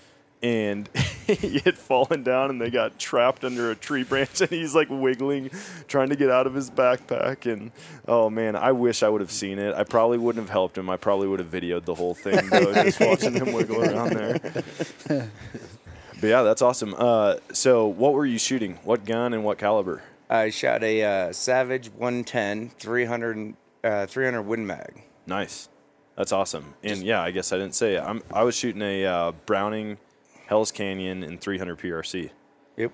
[0.44, 0.90] And
[1.28, 4.90] he had fallen down and they got trapped under a tree branch and he's like
[4.90, 5.50] wiggling
[5.88, 7.72] trying to get out of his backpack and
[8.08, 10.90] oh man i wish i would have seen it i probably wouldn't have helped him
[10.90, 15.30] i probably would have videoed the whole thing though just watching him wiggle around there
[16.20, 20.04] but yeah that's awesome uh, so what were you shooting what gun and what caliber
[20.30, 23.54] I shot a uh, Savage 110 300
[23.84, 25.04] uh, 300 Win Mag.
[25.28, 25.70] Nice.
[26.16, 26.74] That's awesome.
[26.84, 28.02] And yeah, I guess I didn't say it.
[28.02, 29.98] I'm, I was shooting a uh, Browning
[30.46, 32.30] Hell's Canyon and 300 PRC.
[32.78, 32.92] Yep.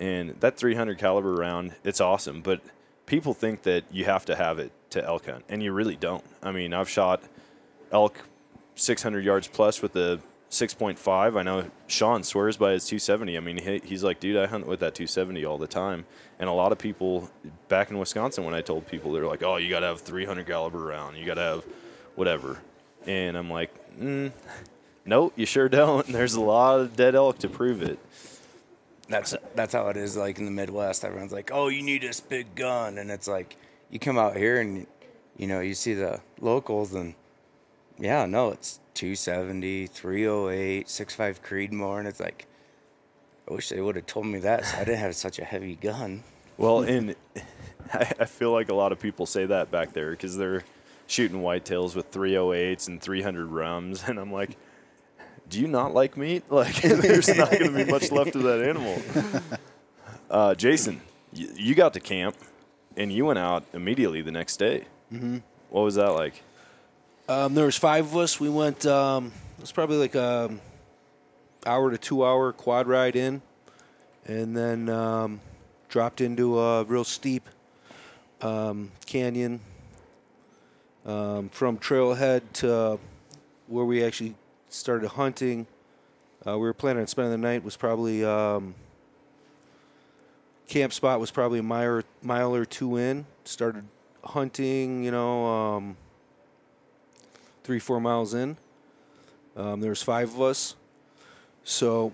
[0.00, 2.40] And that 300 caliber round, it's awesome.
[2.40, 2.60] But
[3.06, 6.24] people think that you have to have it to elk hunt, and you really don't.
[6.42, 7.22] I mean, I've shot
[7.90, 8.18] elk
[8.74, 11.38] 600 yards plus with the 6.5.
[11.38, 13.36] I know Sean swears by his 270.
[13.36, 16.04] I mean, he, he's like, dude, I hunt with that 270 all the time.
[16.38, 17.30] And a lot of people
[17.68, 20.46] back in Wisconsin, when I told people, they're like, oh, you got to have 300
[20.46, 21.16] caliber round.
[21.16, 21.64] You got to have
[22.16, 22.60] whatever.
[23.06, 24.30] And I'm like, mm,
[25.04, 26.06] nope, you sure don't.
[26.08, 27.98] There's a lot of dead elk to prove it.
[29.08, 30.16] That's that's how it is.
[30.16, 33.56] Like in the Midwest, everyone's like, "Oh, you need this big gun," and it's like,
[33.92, 34.86] you come out here and,
[35.36, 37.14] you know, you see the locals, and
[37.98, 42.46] yeah, no, it's 270, 308, 65 Creedmoor, and it's like,
[43.48, 45.76] I wish they would have told me that so I didn't have such a heavy
[45.76, 46.24] gun.
[46.56, 47.14] Well, and
[47.92, 50.64] I, I feel like a lot of people say that back there because they're
[51.06, 54.56] shooting whitetails with 308s and 300 RUMs, and I'm like,
[55.52, 56.44] do you not like meat?
[56.50, 59.00] Like, there's not going to be much left of that animal.
[60.30, 60.98] Uh, Jason,
[61.34, 62.34] you, you got to camp,
[62.96, 64.86] and you went out immediately the next day.
[65.12, 65.38] Mm-hmm.
[65.68, 66.42] What was that like?
[67.28, 68.40] Um, there was five of us.
[68.40, 68.86] We went.
[68.86, 69.26] Um,
[69.58, 70.50] it was probably like a
[71.66, 73.42] hour to two hour quad ride in,
[74.24, 75.42] and then um,
[75.90, 77.46] dropped into a real steep
[78.40, 79.60] um, canyon
[81.04, 82.98] um, from trailhead to
[83.66, 84.34] where we actually
[84.72, 85.66] started hunting.
[86.46, 87.62] Uh, we were planning on spending the night.
[87.62, 88.74] Was probably um,
[90.68, 93.26] camp spot was probably a mile mile or two in.
[93.44, 93.84] Started
[94.24, 95.96] hunting, you know, um,
[97.64, 98.56] three four miles in.
[99.56, 100.74] Um, there was five of us,
[101.62, 102.12] so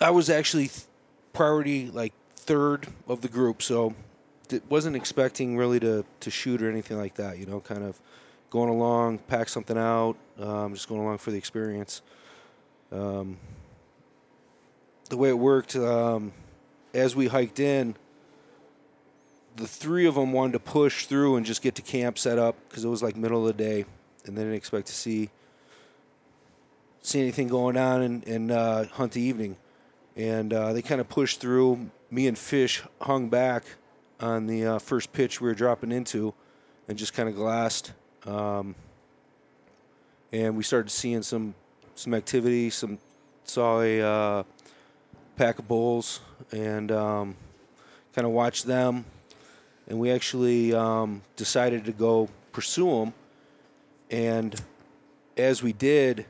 [0.00, 0.84] I was actually th-
[1.32, 3.62] priority like third of the group.
[3.62, 3.94] So
[4.48, 7.38] d- wasn't expecting really to to shoot or anything like that.
[7.38, 7.98] You know, kind of
[8.54, 12.02] going along, pack something out, um, just going along for the experience.
[12.92, 13.36] Um,
[15.10, 16.32] the way it worked, um,
[16.94, 17.96] as we hiked in,
[19.56, 22.54] the three of them wanted to push through and just get to camp set up
[22.68, 23.86] because it was like middle of the day,
[24.24, 25.30] and they didn't expect to see
[27.02, 29.56] see anything going on and, and uh, hunt the evening.
[30.14, 31.90] And uh, they kind of pushed through.
[32.08, 33.64] Me and Fish hung back
[34.20, 36.32] on the uh, first pitch we were dropping into,
[36.86, 37.92] and just kind of glassed.
[38.26, 38.74] Um,
[40.32, 41.54] and we started seeing some
[41.94, 42.70] some activity.
[42.70, 42.98] Some
[43.44, 44.42] saw a uh,
[45.36, 46.20] pack of bulls
[46.52, 47.36] and um,
[48.14, 49.04] kind of watched them.
[49.86, 53.12] And we actually um, decided to go pursue them.
[54.10, 54.60] And
[55.36, 56.26] as we did,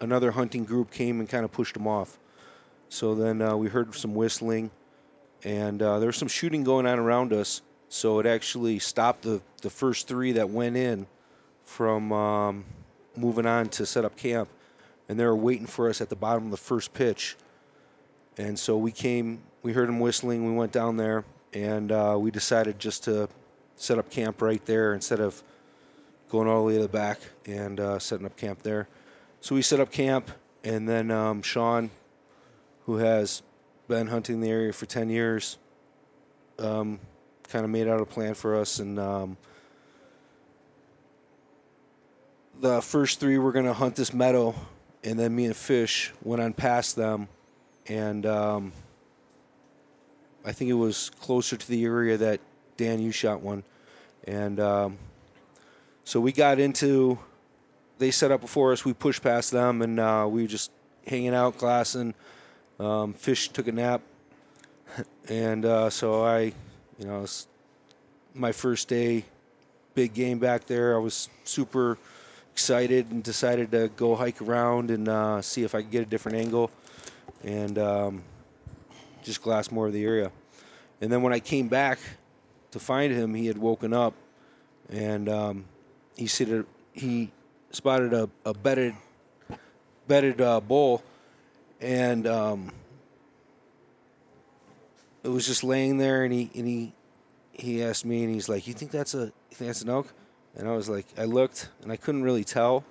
[0.00, 2.18] another hunting group came and kind of pushed them off.
[2.88, 4.70] So then uh, we heard some whistling,
[5.44, 7.60] and uh, there was some shooting going on around us.
[7.90, 11.06] So it actually stopped the, the first three that went in
[11.68, 12.64] from um,
[13.14, 14.48] moving on to set up camp.
[15.08, 17.36] And they were waiting for us at the bottom of the first pitch.
[18.38, 22.30] And so we came, we heard them whistling, we went down there, and uh, we
[22.30, 23.28] decided just to
[23.76, 25.42] set up camp right there instead of
[26.30, 28.88] going all the way to the back and uh, setting up camp there.
[29.40, 30.30] So we set up camp,
[30.64, 31.90] and then um, Sean,
[32.86, 33.42] who has
[33.88, 35.58] been hunting the area for 10 years,
[36.58, 36.98] um,
[37.48, 38.78] kind of made out a plan for us.
[38.78, 39.36] And um,
[42.60, 44.54] the first three were going to hunt this meadow,
[45.04, 47.28] and then me and Fish went on past them.
[47.86, 48.72] And um,
[50.44, 52.40] I think it was closer to the area that
[52.76, 53.64] Dan, you shot one.
[54.24, 54.98] And um,
[56.04, 57.18] so we got into
[57.98, 58.84] they set up before us.
[58.84, 60.70] We pushed past them, and uh, we were just
[61.06, 62.14] hanging out, glassing.
[62.78, 64.02] Um, fish took a nap,
[65.28, 66.52] and uh, so I,
[66.98, 67.26] you know,
[68.34, 69.24] my first day,
[69.94, 70.94] big game back there.
[70.94, 71.98] I was super
[72.58, 76.06] excited and decided to go hike around and uh, see if I could get a
[76.06, 76.72] different angle,
[77.44, 78.22] and um,
[79.22, 80.32] just glass more of the area.
[81.00, 82.00] And then when I came back
[82.72, 84.12] to find him, he had woken up,
[84.90, 85.66] and um,
[86.16, 87.30] he said he
[87.70, 88.96] spotted a, a bedded
[90.08, 91.04] bedded uh, bull,
[91.80, 92.72] and um,
[95.22, 96.24] it was just laying there.
[96.24, 96.92] And he and he
[97.52, 100.12] he asked me, and he's like, "You think that's a you think that's an elk?"
[100.56, 102.84] And I was like, I looked, and I couldn't really tell,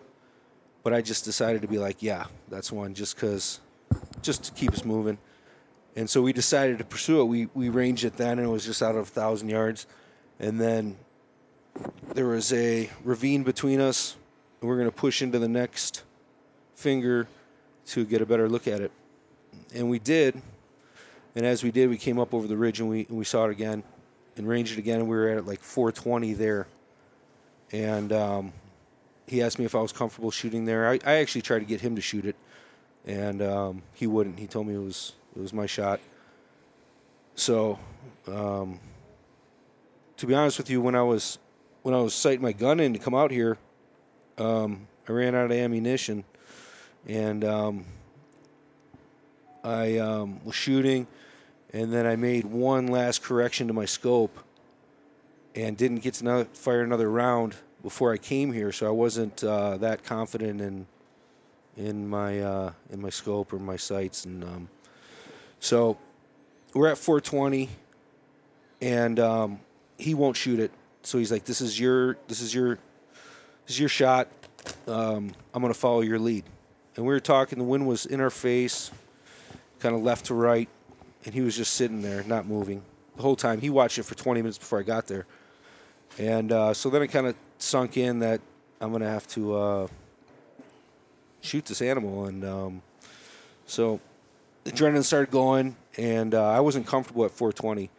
[0.83, 3.59] but I just decided to be like, "Yeah, that's one," just because
[4.21, 5.17] just to keep us moving.
[5.95, 7.25] And so we decided to pursue it.
[7.25, 9.85] We we ranged it then, and it was just out of a thousand yards.
[10.39, 10.97] And then
[12.13, 14.15] there was a ravine between us,
[14.61, 16.03] and we are going to push into the next
[16.75, 17.27] finger
[17.87, 18.91] to get a better look at it.
[19.73, 20.41] And we did.
[21.35, 23.45] And as we did, we came up over the ridge and we, and we saw
[23.45, 23.83] it again
[24.37, 24.99] and ranged it again.
[25.01, 26.67] And we were at like 420 there.
[27.71, 28.53] And um,
[29.27, 30.87] he asked me if I was comfortable shooting there.
[30.87, 32.35] I, I actually tried to get him to shoot it,
[33.05, 34.39] and um, he wouldn't.
[34.39, 35.99] He told me it was it was my shot.
[37.35, 37.77] So,
[38.27, 38.79] um,
[40.15, 41.39] to be honest with you, when I was
[41.83, 43.57] when I was sighting my gun in to come out here,
[44.37, 46.23] um, I ran out of ammunition,
[47.05, 47.85] and um,
[49.63, 51.05] I um, was shooting,
[51.73, 54.39] and then I made one last correction to my scope,
[55.57, 59.77] and didn't get to fire another round before I came here, so I wasn't uh,
[59.77, 60.85] that confident in
[61.75, 64.69] in my uh, in my scope or my sights, and um,
[65.59, 65.97] so
[66.73, 67.69] we're at 420,
[68.81, 69.59] and um,
[69.97, 70.71] he won't shoot it.
[71.01, 72.75] So he's like, "This is your this is your
[73.65, 74.27] this is your shot.
[74.87, 76.43] Um, I'm going to follow your lead."
[76.95, 77.57] And we were talking.
[77.57, 78.91] The wind was in our face,
[79.79, 80.69] kind of left to right,
[81.25, 82.83] and he was just sitting there, not moving
[83.15, 83.59] the whole time.
[83.59, 85.25] He watched it for 20 minutes before I got there.
[86.19, 88.41] And uh, so then it kind of sunk in that
[88.81, 89.87] I'm going to have to uh,
[91.41, 92.25] shoot this animal.
[92.25, 92.81] And um,
[93.65, 93.99] so
[94.63, 97.89] the adrenaline started going, and uh, I wasn't comfortable at 420.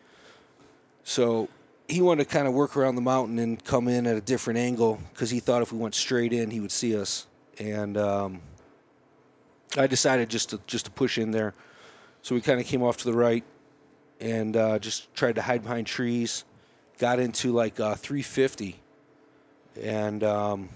[1.05, 1.49] So
[1.89, 4.59] he wanted to kind of work around the mountain and come in at a different
[4.59, 7.27] angle because he thought if we went straight in, he would see us.
[7.59, 8.41] And um,
[9.77, 11.55] I decided just to just to push in there.
[12.23, 13.45] So we kind of came off to the right
[14.21, 16.45] and uh, just tried to hide behind trees
[16.99, 18.77] got into like uh, 350,
[19.83, 20.69] and um,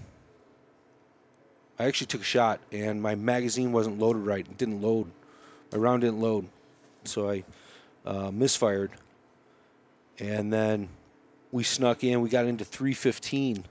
[1.77, 4.45] I actually took a shot, and my magazine wasn't loaded right.
[4.45, 5.11] It didn't load.
[5.71, 6.47] My round didn't load,
[7.03, 7.43] so I
[8.05, 8.91] uh, misfired.
[10.19, 10.89] And then
[11.51, 12.21] we snuck in.
[12.21, 13.65] We got into 315,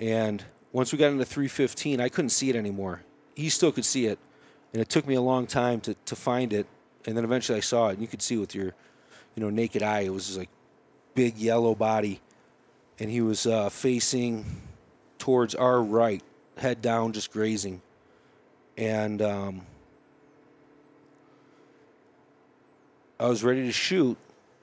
[0.00, 3.02] and once we got into 315, I couldn't see it anymore.
[3.34, 4.18] He still could see it,
[4.72, 6.66] and it took me a long time to, to find it.
[7.06, 8.74] And then eventually I saw it, and you could see with your,
[9.36, 10.00] you know, naked eye.
[10.00, 10.48] It was like
[11.16, 12.20] big yellow body,
[13.00, 14.44] and he was uh, facing
[15.18, 16.22] towards our right,
[16.56, 17.82] head down, just grazing.
[18.76, 19.62] And um,
[23.18, 24.16] I was ready to shoot,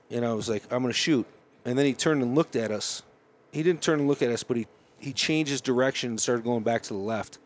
[0.10, 1.26] and I was like, I'm going to shoot.
[1.66, 3.04] And then he turned and looked at us.
[3.52, 4.68] He didn't turn and look at us, but he,
[5.00, 7.40] he changed his direction and started going back to the left.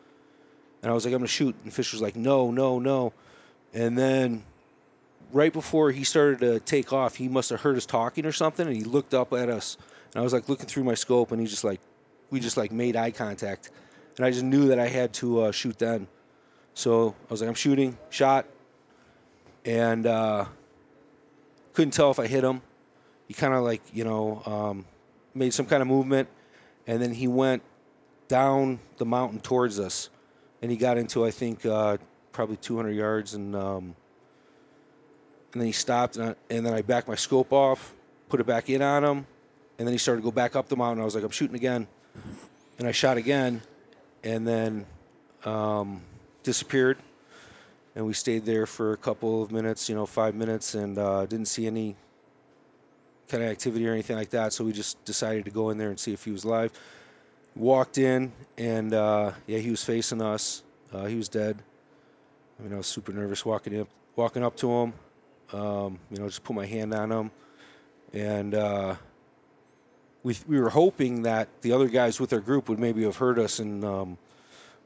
[0.81, 1.55] And I was like, I'm going to shoot.
[1.63, 3.13] And Fish was like, no, no, no.
[3.73, 4.43] And then
[5.31, 8.67] right before he started to take off, he must have heard us talking or something,
[8.67, 9.77] and he looked up at us.
[10.13, 11.81] And I was like looking through my scope, and he just like,
[12.29, 13.71] we just like made eye contact,
[14.17, 16.07] and I just knew that I had to uh, shoot then.
[16.73, 18.45] So I was like, I'm shooting, shot,
[19.65, 20.45] and uh,
[21.73, 22.61] couldn't tell if I hit him.
[23.27, 24.85] He kind of like you know um,
[25.33, 26.29] made some kind of movement,
[26.85, 27.63] and then he went
[28.27, 30.09] down the mountain towards us,
[30.61, 31.97] and he got into I think uh,
[32.31, 33.55] probably 200 yards and.
[33.55, 33.95] Um,
[35.53, 37.93] and then he stopped, and, I, and then I backed my scope off,
[38.29, 39.25] put it back in on him,
[39.77, 41.01] and then he started to go back up the mountain.
[41.01, 41.87] I was like, I'm shooting again,
[42.77, 43.61] and I shot again,
[44.23, 44.85] and then
[45.45, 46.01] um,
[46.43, 46.97] disappeared.
[47.95, 51.25] And we stayed there for a couple of minutes, you know, five minutes, and uh,
[51.25, 51.95] didn't see any
[53.27, 54.53] kind of activity or anything like that.
[54.53, 56.71] So we just decided to go in there and see if he was alive.
[57.55, 60.63] Walked in, and uh, yeah, he was facing us.
[60.93, 61.57] Uh, he was dead.
[62.59, 64.93] I mean, I was super nervous walking up, walking up to him.
[65.53, 67.31] Um, you know, just put my hand on him,
[68.13, 68.95] and uh,
[70.23, 73.39] we we were hoping that the other guys with our group would maybe have heard
[73.39, 74.17] us and um,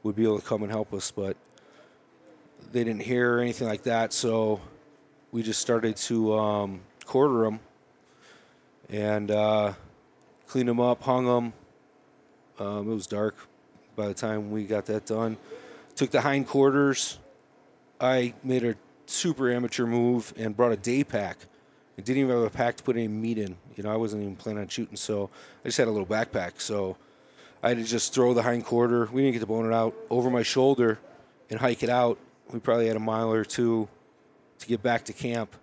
[0.02, 1.36] would be able to come and help us, but
[2.70, 4.12] they didn't hear anything like that.
[4.12, 4.60] So
[5.32, 7.60] we just started to um, quarter them
[8.88, 9.72] and uh,
[10.46, 11.52] clean them up, hung them.
[12.58, 13.36] Um, it was dark
[13.96, 15.36] by the time we got that done.
[15.96, 17.18] Took the hind quarters.
[18.00, 18.74] I made a
[19.12, 21.38] super amateur move and brought a day pack.
[21.98, 23.56] I didn't even have a pack to put any meat in.
[23.76, 25.30] You know, I wasn't even planning on shooting, so
[25.64, 26.60] I just had a little backpack.
[26.60, 26.96] So
[27.62, 29.08] I had to just throw the hind quarter.
[29.12, 30.98] We didn't get to bone it out over my shoulder
[31.50, 32.18] and hike it out.
[32.50, 33.88] We probably had a mile or two
[34.58, 35.54] to get back to camp,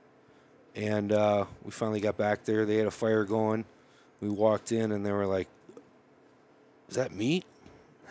[0.75, 2.65] and uh, we finally got back there.
[2.65, 3.65] They had a fire going.
[4.21, 5.47] We walked in, and they were like,
[6.89, 7.45] "Is that meat?"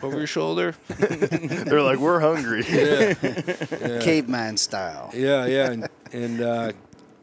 [0.01, 0.75] Over your shoulder.
[0.87, 2.63] They're like, we're hungry.
[2.69, 3.13] Yeah.
[3.21, 3.99] yeah.
[4.01, 5.11] Caveman style.
[5.13, 6.71] Yeah, yeah, and, and uh,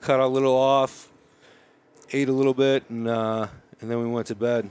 [0.00, 1.08] cut a little off,
[2.12, 3.46] ate a little bit, and uh,
[3.80, 4.70] and then we went to bed.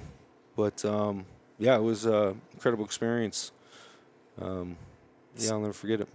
[0.55, 1.25] But um,
[1.59, 3.51] yeah, it was an incredible experience.
[4.41, 4.77] Um,
[5.37, 6.07] yeah, I'll never forget it.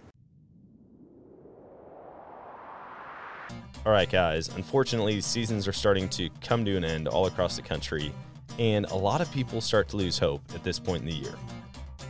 [3.83, 4.49] All right, guys.
[4.49, 8.13] Unfortunately, seasons are starting to come to an end all across the country,
[8.59, 11.33] and a lot of people start to lose hope at this point in the year.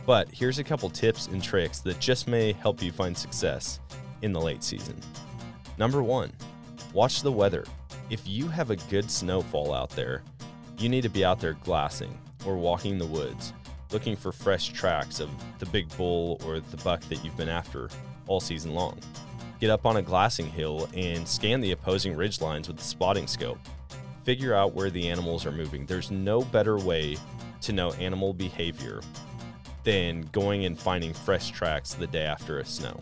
[0.04, 3.78] But here's a couple tips and tricks that just may help you find success
[4.22, 4.96] in the late season.
[5.78, 6.32] Number one,
[6.92, 7.64] watch the weather.
[8.10, 10.22] If you have a good snowfall out there,
[10.78, 13.52] you need to be out there glassing or walking the woods,
[13.92, 15.30] looking for fresh tracks of
[15.60, 17.88] the big bull or the buck that you've been after
[18.26, 18.98] all season long.
[19.60, 23.28] Get up on a glassing hill and scan the opposing ridge lines with the spotting
[23.28, 23.60] scope.
[24.24, 25.86] Figure out where the animals are moving.
[25.86, 27.16] There's no better way
[27.60, 29.00] to know animal behavior
[29.84, 32.98] than going and finding fresh tracks the day after a snow.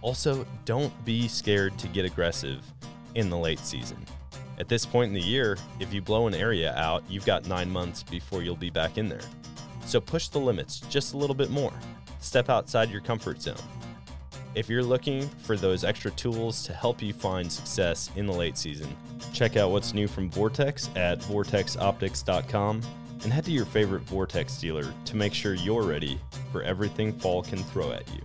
[0.00, 2.60] Also, don't be scared to get aggressive
[3.14, 4.04] in the late season.
[4.58, 7.70] At this point in the year, if you blow an area out, you've got nine
[7.70, 9.20] months before you'll be back in there.
[9.86, 11.72] So push the limits just a little bit more.
[12.20, 13.56] Step outside your comfort zone.
[14.54, 18.56] If you're looking for those extra tools to help you find success in the late
[18.56, 18.94] season,
[19.32, 22.82] check out what's new from Vortex at vortexoptics.com
[23.24, 26.20] and head to your favorite Vortex dealer to make sure you're ready
[26.52, 28.20] for everything fall can throw at you.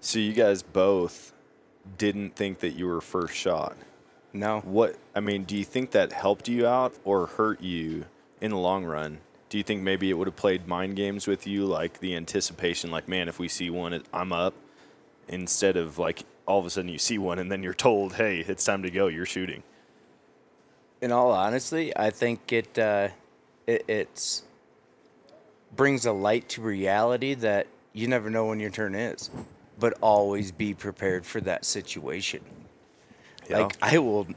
[0.00, 1.32] So you guys both
[1.98, 3.76] didn't think that you were first shot.
[4.32, 4.60] No.
[4.60, 8.04] What I mean, do you think that helped you out or hurt you
[8.40, 9.18] in the long run?
[9.48, 12.90] Do you think maybe it would have played mind games with you, like the anticipation,
[12.90, 14.54] like man, if we see one, I'm up,
[15.28, 18.40] instead of like all of a sudden you see one and then you're told, hey,
[18.40, 19.62] it's time to go, you're shooting.
[21.02, 23.08] In all honesty, I think it uh,
[23.66, 24.44] it it's
[25.74, 29.28] brings a light to reality that you never know when your turn is,
[29.78, 32.40] but always be prepared for that situation.
[33.50, 33.58] Yeah.
[33.58, 34.28] Like I will,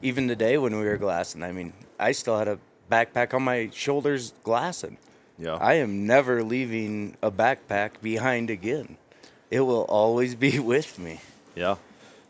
[0.00, 2.58] even today when we were glassing, I mean, I still had a
[2.90, 4.98] backpack on my shoulders glassing.
[5.38, 5.54] Yeah.
[5.54, 8.96] I am never leaving a backpack behind again.
[9.50, 11.20] It will always be with me.
[11.54, 11.76] Yeah.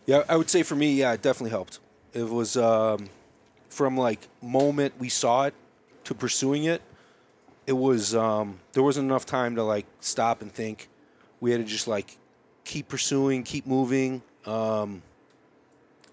[0.07, 1.79] Yeah, I would say for me, yeah, it definitely helped.
[2.13, 3.09] It was um,
[3.73, 5.55] from like moment we saw it
[6.05, 6.83] to pursuing it.
[7.67, 10.89] It was um, there wasn't enough time to like stop and think.
[11.41, 12.19] We had to just like
[12.65, 15.03] keep pursuing, keep moving, um,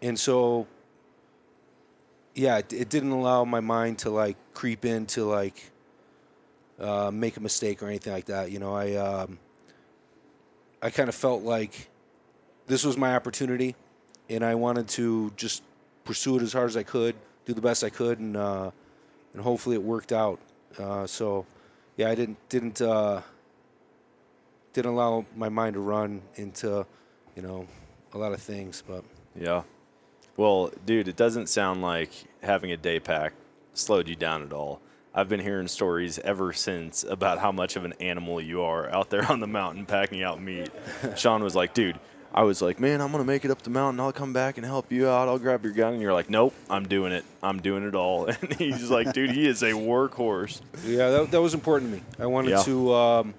[0.02, 0.68] and so
[2.34, 5.72] yeah, it, it didn't allow my mind to like creep into like
[6.80, 8.52] uh, make a mistake or anything like that.
[8.52, 9.38] You know, I um,
[10.82, 11.90] I kind of felt like
[12.68, 13.76] this was my opportunity,
[14.30, 15.64] and I wanted to just
[16.06, 17.16] pursue it as hard as I could,
[17.50, 18.70] do the best I could, and uh,
[19.34, 20.40] and hopefully it worked out.
[20.78, 21.46] Uh, so,
[21.98, 23.22] yeah, I didn't didn't uh,
[24.74, 26.86] didn't allow my mind to run into,
[27.36, 27.68] you know,
[28.14, 28.84] a lot of things.
[28.88, 29.04] But
[29.36, 29.64] Yeah.
[30.38, 33.34] Well, dude, it doesn't sound like having a day pack
[33.74, 34.80] slowed you down at all.
[35.14, 39.10] I've been hearing stories ever since about how much of an animal you are out
[39.10, 40.70] there on the mountain packing out meat.
[41.18, 42.00] Sean was like, dude,
[42.34, 44.00] I was like, man, I'm going to make it up the mountain.
[44.00, 45.28] I'll come back and help you out.
[45.28, 45.94] I'll grab your gun.
[45.94, 47.26] And you're like, nope, I'm doing it.
[47.42, 48.26] I'm doing it all.
[48.42, 50.62] And he's like, dude, he is a workhorse.
[50.86, 52.04] yeah, that, that was important to me.
[52.20, 52.64] I wanted Yeah.
[52.64, 52.94] to.
[52.94, 53.34] Um,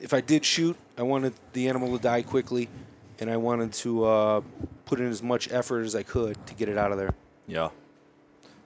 [0.00, 2.68] if I did shoot, I wanted the animal to die quickly,
[3.18, 4.40] and I wanted to uh,
[4.84, 7.12] put in as much effort as I could to get it out of there.
[7.48, 7.70] Yeah.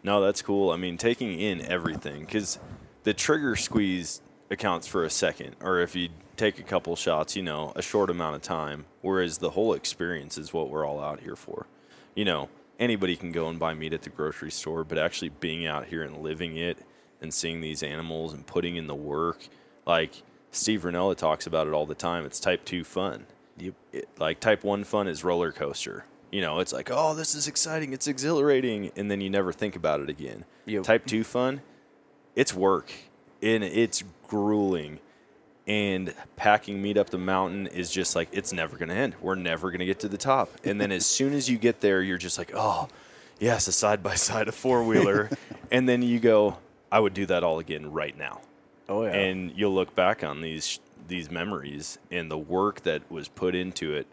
[0.02, 0.70] No, that's cool.
[0.70, 2.58] I mean, taking in everything because
[3.04, 7.42] the trigger squeeze accounts for a second, or if you take a couple shots, you
[7.42, 8.86] know, a short amount of time.
[9.00, 11.66] Whereas the whole experience is what we're all out here for.
[12.14, 15.66] You know, anybody can go and buy meat at the grocery store, but actually being
[15.66, 16.78] out here and living it
[17.20, 19.46] and seeing these animals and putting in the work,
[19.86, 22.24] like Steve Rinella talks about it all the time.
[22.24, 23.26] It's type two fun.
[23.58, 26.04] You it, like type one fun is roller coaster.
[26.30, 29.76] You know, it's like, oh, this is exciting, it's exhilarating, and then you never think
[29.76, 30.46] about it again.
[30.64, 30.82] Yep.
[30.84, 31.60] Type two fun,
[32.34, 32.90] it's work,
[33.42, 34.98] and it's grueling.
[35.66, 39.14] And packing meat up the mountain is just like it's never gonna end.
[39.20, 40.50] We're never gonna get to the top.
[40.64, 42.88] And then as soon as you get there, you're just like, oh,
[43.38, 45.30] yes, a side by side, a four wheeler.
[45.70, 46.58] and then you go,
[46.90, 48.40] I would do that all again right now
[48.88, 49.12] Oh yeah.
[49.12, 53.94] and you'll look back on these these memories and the work that was put into
[53.94, 54.06] it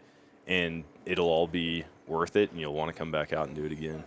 [0.46, 3.64] and it'll all be worth it and you'll want to come back out and do
[3.64, 4.02] it again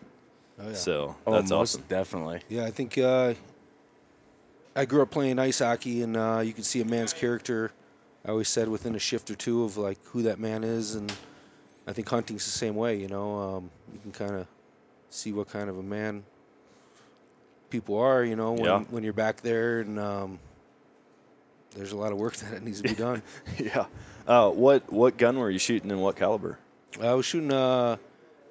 [0.60, 0.74] Oh, yeah.
[0.76, 2.42] so oh, that's most awesome definitely.
[2.50, 3.34] Yeah, I think uh,
[4.76, 7.72] I grew up playing ice hockey, and uh, you can see a man's character.
[8.26, 11.12] I always said within a shift or two of like who that man is, and
[11.86, 12.96] I think hunting's the same way.
[12.96, 14.48] You know, um, you can kind of
[15.10, 16.24] see what kind of a man
[17.70, 18.24] people are.
[18.24, 18.80] You know, when Yeah.
[18.90, 20.40] when you're back there, and um,
[21.76, 23.22] there's a lot of work that needs to be done.
[23.60, 23.86] yeah
[24.28, 26.58] uh, what what gun were you shooting and what caliber
[27.02, 28.00] I was shooting a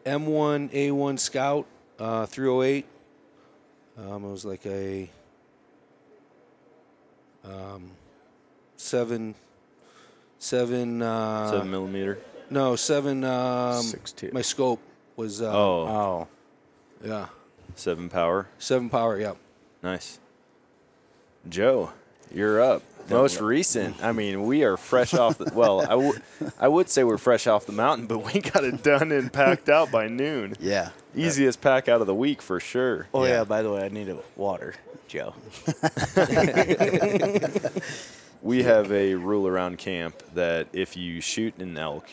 [0.04, 1.64] M1A1 Scout
[1.98, 2.84] uh, 308.
[3.96, 5.08] Um, it was like a
[7.44, 7.90] um,
[8.76, 9.34] seven
[10.38, 11.02] seven.
[11.02, 12.18] Uh, Seven millimeter.
[12.50, 13.24] No, seven.
[13.24, 14.30] Um, Six two.
[14.32, 14.80] My scope
[15.16, 15.40] was.
[15.42, 16.28] Uh, Oh, Oh,
[17.04, 17.26] yeah,
[17.76, 18.48] seven power.
[18.58, 19.18] seven power.
[19.18, 19.34] Yeah.
[19.82, 20.18] Nice.
[21.48, 21.90] Joe,
[22.32, 22.82] you're up.
[23.10, 24.02] Most recent.
[24.02, 25.50] I mean, we are fresh off the.
[25.54, 26.18] Well, I, w-
[26.58, 29.68] I would say we're fresh off the mountain, but we got it done and packed
[29.68, 30.54] out by noon.
[30.60, 30.90] Yeah.
[31.14, 33.08] Easiest pack out of the week for sure.
[33.12, 33.30] oh Yeah.
[33.38, 33.44] yeah.
[33.44, 34.74] By the way, I need a water,
[35.08, 35.34] Joe.
[38.42, 42.08] We have a rule around camp that if you shoot an elk,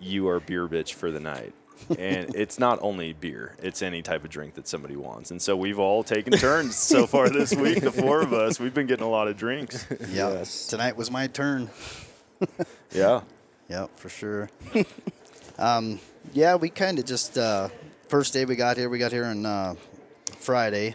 [0.00, 1.52] you are beer bitch for the night.
[1.98, 5.30] And it's not only beer, it's any type of drink that somebody wants.
[5.30, 8.58] And so we've all taken turns so far this week, the four of us.
[8.58, 9.86] We've been getting a lot of drinks.
[10.08, 10.32] Yeah.
[10.32, 10.66] Yes.
[10.66, 11.70] Tonight was my turn.
[12.92, 13.22] Yeah.
[13.68, 14.50] Yep, for sure.
[15.58, 15.98] um,
[16.32, 17.68] yeah, we kind of just uh,
[18.08, 19.74] first day we got here, we got here on uh,
[20.38, 20.94] Friday,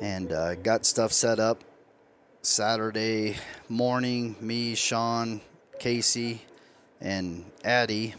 [0.00, 1.64] and uh, got stuff set up.
[2.42, 3.36] Saturday
[3.68, 5.40] morning, me, Sean,
[5.80, 6.42] Casey,
[7.00, 8.14] and Addie,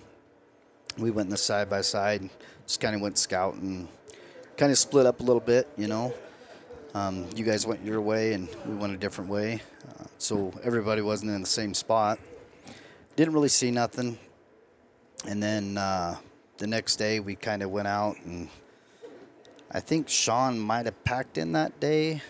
[1.00, 2.30] we went in the side by side,
[2.66, 3.88] just kind of went scouting,
[4.58, 6.14] kind of split up a little bit, you know.
[6.93, 9.62] Um, you guys went your way, and we went a different way,
[10.00, 12.20] uh, so everybody wasn't in the same spot
[13.20, 14.18] didn't really see nothing.
[15.28, 16.16] And then uh,
[16.58, 18.47] the next day we kind of went out and
[19.70, 22.24] I think Sean might have packed in that day,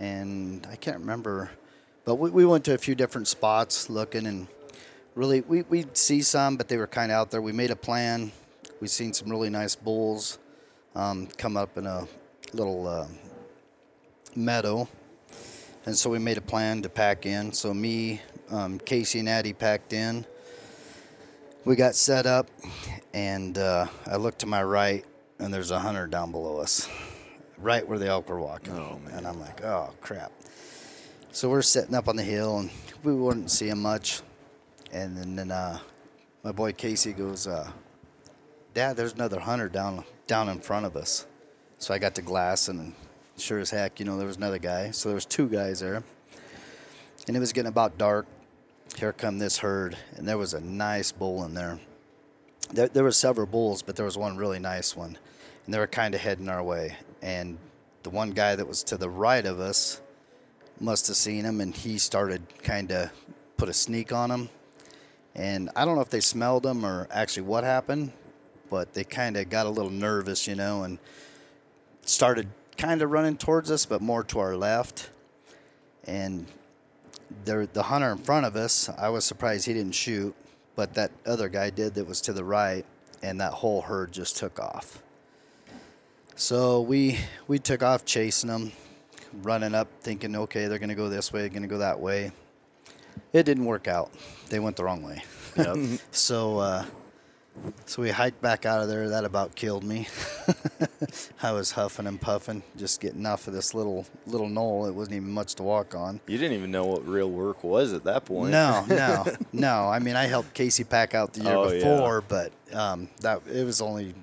[0.00, 1.48] and I can't remember.
[2.04, 4.48] But we, we went to a few different spots looking and
[5.16, 7.42] really we we'd see some, but they were kind of out there.
[7.42, 8.30] We made a plan.
[8.80, 10.38] We seen some really nice bulls
[10.94, 12.06] um, come up in a
[12.52, 13.08] little uh,
[14.36, 14.86] meadow,
[15.86, 17.52] and so we made a plan to pack in.
[17.52, 20.24] So me, um, Casey, and Addie packed in.
[21.64, 22.48] We got set up,
[23.12, 25.04] and uh, I looked to my right,
[25.40, 26.88] and there's a hunter down below us,
[27.58, 28.74] right where the elk were walking.
[28.74, 30.30] Oh, and I'm like, oh crap.
[31.32, 32.70] So we're sitting up on the hill, and
[33.02, 34.20] we wouldn't see him much.
[34.92, 35.78] And then, then uh,
[36.42, 37.70] my boy Casey goes, uh,
[38.74, 41.26] Dad, there's another hunter down down in front of us.
[41.78, 42.94] So I got to glass, and
[43.36, 44.90] sure as heck, you know, there was another guy.
[44.90, 46.02] So there was two guys there,
[47.26, 48.26] and it was getting about dark.
[48.96, 51.78] Here come this herd, and there was a nice bull in there.
[52.72, 55.18] There, there were several bulls, but there was one really nice one,
[55.64, 56.96] and they were kind of heading our way.
[57.20, 57.58] And
[58.04, 60.00] the one guy that was to the right of us
[60.80, 63.10] must have seen him, and he started kind of
[63.56, 64.48] put a sneak on him.
[65.36, 68.10] And I don't know if they smelled them or actually what happened,
[68.70, 70.98] but they kind of got a little nervous, you know, and
[72.02, 75.10] started kind of running towards us, but more to our left.
[76.06, 76.46] And
[77.44, 80.34] there, the hunter in front of us, I was surprised he didn't shoot,
[80.74, 82.86] but that other guy did that was to the right,
[83.22, 85.02] and that whole herd just took off.
[86.34, 88.72] So we we took off chasing them,
[89.42, 92.32] running up, thinking, okay, they're gonna go this way, they're gonna go that way.
[93.32, 94.10] It didn't work out.
[94.48, 95.22] They went the wrong way.
[95.56, 95.76] Yep.
[96.10, 96.84] so uh,
[97.86, 99.08] so we hiked back out of there.
[99.10, 100.08] That about killed me.
[101.42, 104.86] I was huffing and puffing, just getting off of this little little knoll.
[104.86, 106.20] It wasn't even much to walk on.
[106.26, 108.50] You didn't even know what real work was at that point.
[108.50, 109.88] No, no, no.
[109.88, 111.78] I mean, I helped Casey pack out the year Oh, yeah.
[111.78, 114.14] before, but um, that it was only.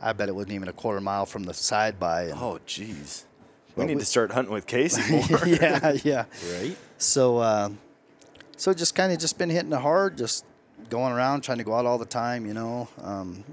[0.00, 2.24] I bet it wasn't even a quarter mile from the side by.
[2.24, 3.24] And, Oh, jeez.
[3.76, 5.46] We need we- to start hunting with Casey more.
[5.46, 6.24] yeah, yeah.
[6.58, 6.76] Right?
[6.98, 7.70] So, uh,
[8.56, 10.44] so just kind of just been hitting it hard, just
[10.88, 12.46] going around trying to go out all the time.
[12.46, 13.44] You know, um,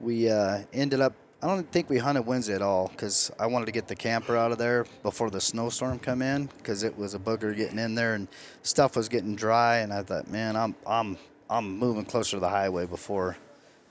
[0.00, 1.14] we uh, ended up.
[1.40, 4.36] I don't think we hunted Wednesday at all because I wanted to get the camper
[4.36, 7.94] out of there before the snowstorm come in because it was a booger getting in
[7.94, 8.26] there and
[8.62, 9.78] stuff was getting dry.
[9.78, 11.16] And I thought, man, I'm I'm
[11.48, 13.36] I'm moving closer to the highway before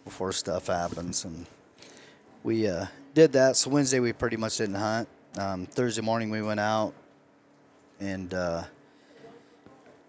[0.03, 1.23] before stuff happens.
[1.23, 1.45] And
[2.43, 3.55] we uh, did that.
[3.55, 5.07] So Wednesday we pretty much didn't hunt.
[5.37, 6.93] Um, Thursday morning we went out
[7.99, 8.63] and uh,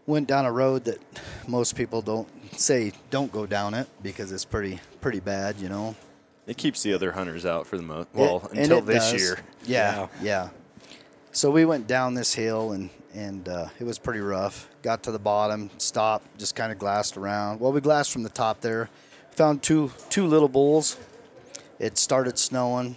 [0.08, 0.98] went down a road that
[1.46, 2.26] most people don't
[2.58, 5.94] say don't go down it because it's pretty pretty bad, you know.
[6.46, 8.08] It keeps the other hunters out for the most.
[8.14, 9.20] Well, It- until this does.
[9.20, 9.38] year.
[9.66, 10.48] Yeah, yeah,
[11.30, 14.68] So we went down this hill and and uh, it was pretty rough.
[14.82, 17.58] Got to the bottom, stopped, just kind of glassed around.
[17.60, 18.88] Well, we glassed from the top there.
[19.32, 20.96] Found two two little bulls.
[21.78, 22.96] It started snowing.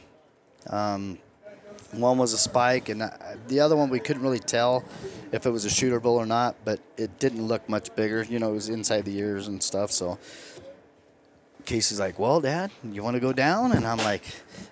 [0.67, 1.17] Um,
[1.91, 3.09] one was a spike, and uh,
[3.47, 4.83] the other one we couldn't really tell
[5.31, 6.55] if it was a shooter bull or not.
[6.63, 8.23] But it didn't look much bigger.
[8.23, 9.91] You know, it was inside the ears and stuff.
[9.91, 10.17] So
[11.65, 14.23] Casey's like, "Well, Dad, you want to go down?" And I'm like,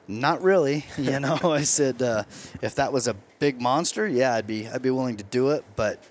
[0.07, 2.23] "Not really." You know, I said, uh,
[2.61, 5.63] "If that was a big monster, yeah, I'd be I'd be willing to do it,
[5.75, 6.01] but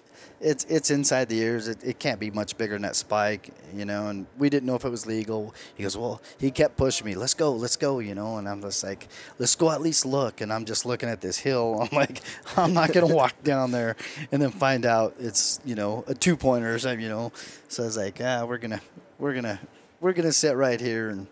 [0.40, 1.68] it's it's inside the ears.
[1.68, 4.08] It, it can't be much bigger than that spike, you know.
[4.08, 5.54] And we didn't know if it was legal.
[5.74, 7.14] He goes, well, he kept pushing me.
[7.14, 8.36] Let's go, let's go, you know.
[8.36, 9.08] And I'm just like,
[9.38, 10.40] let's go at least look.
[10.40, 11.80] And I'm just looking at this hill.
[11.90, 12.20] I'm like,
[12.56, 13.96] I'm not gonna walk down there
[14.30, 17.32] and then find out it's you know a two pointer or something, you know.
[17.68, 18.80] So I was like, ah, we're gonna
[19.18, 19.58] we're gonna
[20.00, 21.26] we're gonna sit right here and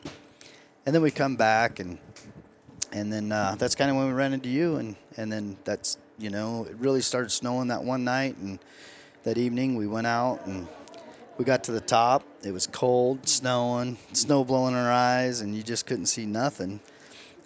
[0.84, 1.98] and then we come back and
[2.92, 5.98] and then uh, that's kind of when we ran into you and and then that's
[6.18, 8.58] you know it really started snowing that one night and
[9.26, 10.68] that evening we went out and
[11.36, 12.22] we got to the top.
[12.44, 16.78] It was cold snowing snow blowing in our eyes and you just couldn't see nothing.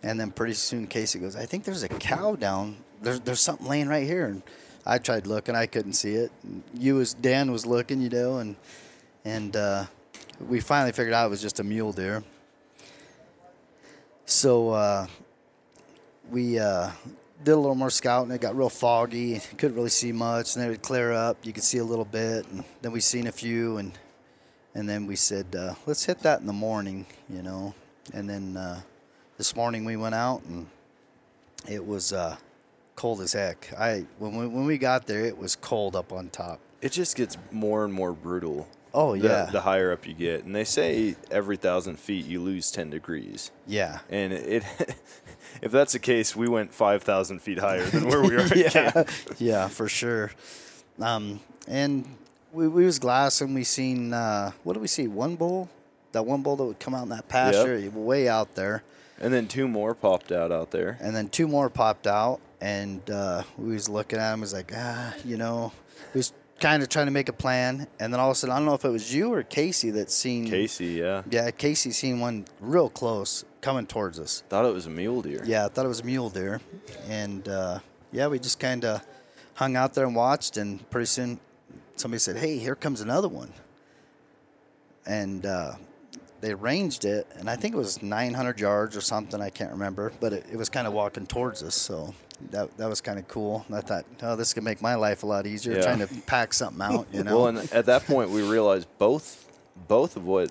[0.03, 3.67] And then pretty soon casey goes i think there's a cow down there's, there's something
[3.67, 4.27] laying right here.
[4.27, 4.43] And
[4.85, 6.31] i tried looking i couldn't see it.
[6.43, 8.57] And you was dan was looking you know and
[9.25, 9.87] and uh,
[10.39, 12.23] we finally figured out it was just a mule deer.
[14.27, 15.07] So uh,
[16.31, 16.91] we uh,
[17.45, 18.31] did a little more scouting.
[18.33, 19.41] It got real foggy.
[19.57, 20.55] Couldn't really see much.
[20.55, 21.39] And then it would clear up.
[21.43, 22.47] You could see a little bit.
[22.49, 23.79] And then we seen a few.
[23.79, 23.93] And
[24.75, 27.75] and then we said, uh, let's hit that in the morning, you know.
[28.15, 28.81] And then uh,
[29.37, 30.67] this morning we went out and
[31.69, 32.37] it was uh,
[32.95, 33.73] cold as heck.
[33.79, 36.61] I when we, when we got there, it was cold up on top.
[36.83, 38.69] It just gets more and more brutal.
[38.95, 39.45] Oh, the- yeah.
[39.53, 43.51] The, higher up you get, and they say every thousand feet you lose ten degrees.
[43.67, 44.01] Yeah.
[44.09, 44.65] And it,
[45.63, 48.47] if that's the case, we went five thousand feet higher than where we are.
[48.57, 49.05] yeah,
[49.39, 50.33] yeah, for sure.
[51.01, 52.07] Um, and
[52.53, 53.55] we, we was glassing.
[53.55, 55.09] We seen uh, what did we see?
[55.09, 55.69] One bull,
[56.13, 58.83] that one bull that would come out in that pasture, way out there.
[59.21, 60.97] And then two more popped out out there.
[61.01, 64.41] And then two more popped out, and uh, we was looking at them.
[64.41, 65.73] Was like, ah, you know,
[66.15, 67.87] we was kind of trying to make a plan.
[67.99, 69.91] And then all of a sudden, I don't know if it was you or Casey
[69.91, 71.23] that seen Casey, yeah.
[71.31, 74.43] Yeah, Casey seen one real close coming towards us.
[74.49, 75.43] Thought it was a mule deer.
[75.45, 76.61] Yeah, I thought it was a mule deer,
[77.09, 77.81] and uh,
[78.13, 79.05] yeah, we just kind of
[79.55, 81.41] hung out there and watched, and pretty soon
[81.97, 83.53] somebody said, "Hey, here comes another one,"
[85.07, 85.75] and uh,
[86.41, 89.41] they ranged it, and I think it was 900 yards or something.
[89.41, 92.15] I can't remember, but it, it was kind of walking towards us, so
[92.51, 93.65] that that was kind of cool.
[93.73, 95.83] I thought, oh, this could make my life a lot easier Yeah.
[95.83, 97.37] trying to pack something out, you know.
[97.37, 99.47] Well, and at that point, we realized both
[99.89, 100.51] both of what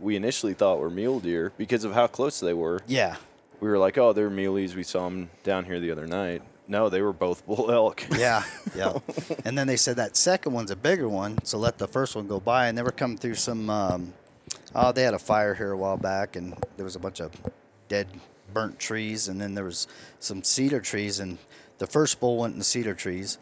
[0.00, 2.80] we initially thought were mule deer because of how close they were.
[2.86, 3.16] Yeah.
[3.60, 4.74] We were like, oh, they're muleys.
[4.74, 6.40] We saw them down here the other night.
[6.66, 8.06] No, they were both bull elk.
[8.16, 8.42] Yeah,
[8.74, 8.98] yeah.
[9.44, 12.26] and then they said that second one's a bigger one, so let the first one
[12.26, 12.68] go by.
[12.68, 13.68] And they were coming through some.
[13.68, 14.14] Um,
[14.74, 17.32] oh, they had a fire here a while back, and there was a bunch of
[17.88, 18.06] dead,
[18.52, 19.86] burnt trees, and then there was
[20.18, 21.20] some cedar trees.
[21.20, 21.38] And
[21.78, 23.38] the first bull went in the cedar trees,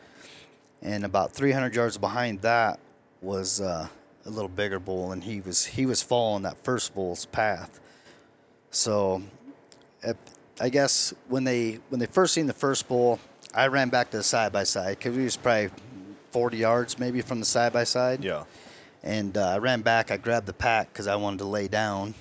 [0.83, 2.79] and about 300 yards behind that
[3.21, 3.89] was uh,
[4.27, 7.81] a little bigger bull, and he was he was following that first bull's path.
[8.71, 9.23] So
[10.03, 10.17] at,
[10.61, 13.19] I guess when they when they first seen the first bull,
[13.55, 15.71] I ran back to the side by side because we was probably
[16.33, 18.23] 40 yards maybe from the side by side.
[18.23, 18.45] Yeah.
[19.03, 20.11] And uh, I ran back.
[20.11, 22.15] I grabbed the pack because I wanted to lay down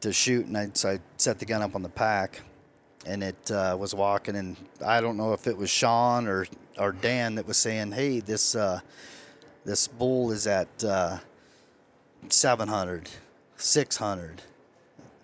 [0.00, 2.40] to shoot, and I, so I set the gun up on the pack,
[3.06, 4.36] and it uh, was walking.
[4.36, 6.46] And I don't know if it was Sean or
[6.78, 8.80] or Dan that was saying, "Hey, this uh,
[9.64, 11.18] this bull is at uh,
[12.28, 13.08] 700,
[13.56, 14.42] 600,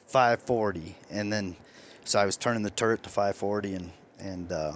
[0.07, 1.57] 540, and then
[2.05, 4.72] so I was turning the turret to 540, and and uh,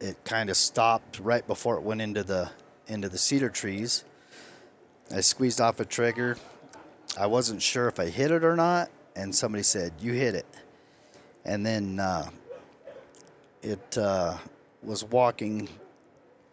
[0.00, 2.50] it kind of stopped right before it went into the
[2.86, 4.04] into the cedar trees.
[5.14, 6.36] I squeezed off a trigger.
[7.18, 10.46] I wasn't sure if I hit it or not, and somebody said, "You hit it,"
[11.44, 12.28] and then uh,
[13.62, 14.36] it uh,
[14.82, 15.68] was walking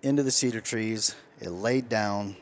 [0.02, 1.16] into the cedar trees.
[1.42, 2.36] It laid down,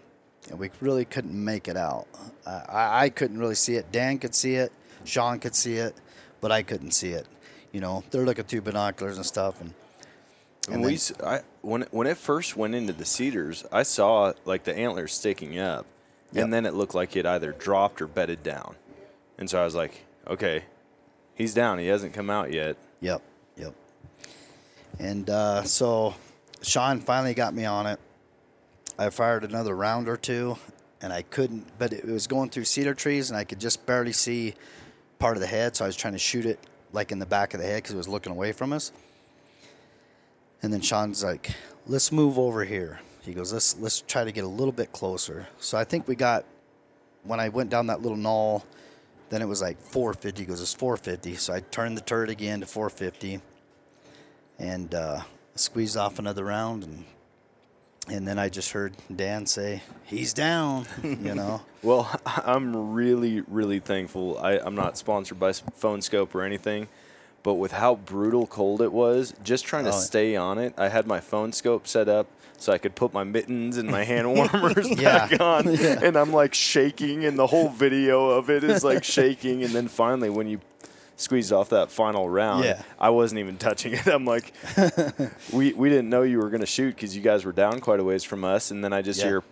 [0.49, 2.07] and we really couldn't make it out.
[2.45, 3.91] I, I, I couldn't really see it.
[3.91, 4.72] Dan could see it.
[5.03, 5.95] Sean could see it,
[6.41, 7.26] but I couldn't see it.
[7.72, 9.74] You know, they're looking through binoculars and stuff, and
[10.69, 14.76] And then- I, when when it first went into the cedars, I saw like the
[14.78, 15.86] antlers sticking up,
[16.34, 16.43] Yep.
[16.45, 18.75] and then it looked like it either dropped or bedded down,
[19.38, 20.63] and so I was like, okay,
[21.36, 21.77] he's down.
[21.79, 22.77] He hasn't come out yet.
[23.01, 23.21] Yep,
[23.57, 23.73] yep.
[24.99, 26.15] And uh, so
[26.61, 27.99] Sean finally got me on it.
[28.97, 30.57] I fired another round or two,
[31.01, 34.13] and I couldn't, but it was going through cedar trees, and I could just barely
[34.13, 34.53] see
[35.19, 35.75] part of the head.
[35.75, 36.59] So I was trying to shoot it
[36.93, 38.91] like in the back of the head because it was looking away from us.
[40.61, 41.51] And then Sean's like,
[41.88, 45.47] "Let's move over here." He goes, "Let's let's try to get a little bit closer."
[45.59, 46.45] So I think we got
[47.24, 48.65] when I went down that little knoll,
[49.30, 50.41] then it was like 450.
[50.41, 51.36] He goes, it's 450.
[51.36, 53.41] So I turned the turret again to 450
[54.59, 55.22] and uh,
[55.55, 56.84] squeezed off another round.
[56.84, 57.05] And
[58.07, 61.61] and then I just heard Dan say, he's down, you know.
[61.84, 64.39] Well, I'm really, really thankful.
[64.39, 66.88] I, I'm not sponsored by Phone Skope or anything,
[67.44, 70.00] but with how brutal cold it was, just trying to Oh.
[70.00, 72.28] stay on it, I had my phone scope set up
[72.58, 75.28] so I could put my mittens and my hand warmers Yeah.
[75.28, 76.00] back on, Yeah.
[76.04, 79.88] and I'm like shaking, and the whole video of it is like shaking, and then
[79.88, 80.60] finally when you
[81.18, 82.82] squeezed off that final round, Yeah.
[83.00, 84.08] I wasn't even touching it.
[84.08, 84.54] I'm like,
[85.54, 88.04] we we didn't know you were gonna shoot because you guys were down quite a
[88.04, 89.26] ways from us, and then I just Yeah.
[89.28, 89.44] hear.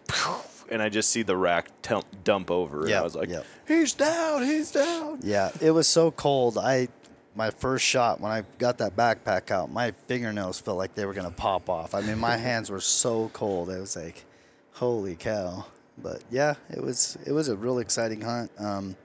[0.71, 3.43] And I just see the rack tump, dump over, and I was like, yep.
[3.67, 6.59] "He's down, he's down." Yeah, it was so cold.
[6.59, 6.89] I
[7.35, 11.13] my first shot when I got that backpack out, my fingernails felt like they were
[11.13, 11.93] gonna pop off.
[11.93, 13.69] I mean, my hands were so cold.
[13.69, 14.25] It was like,
[14.73, 15.65] holy cow!
[15.97, 18.51] But yeah, it was it was a real exciting hunt.
[18.59, 18.95] Um,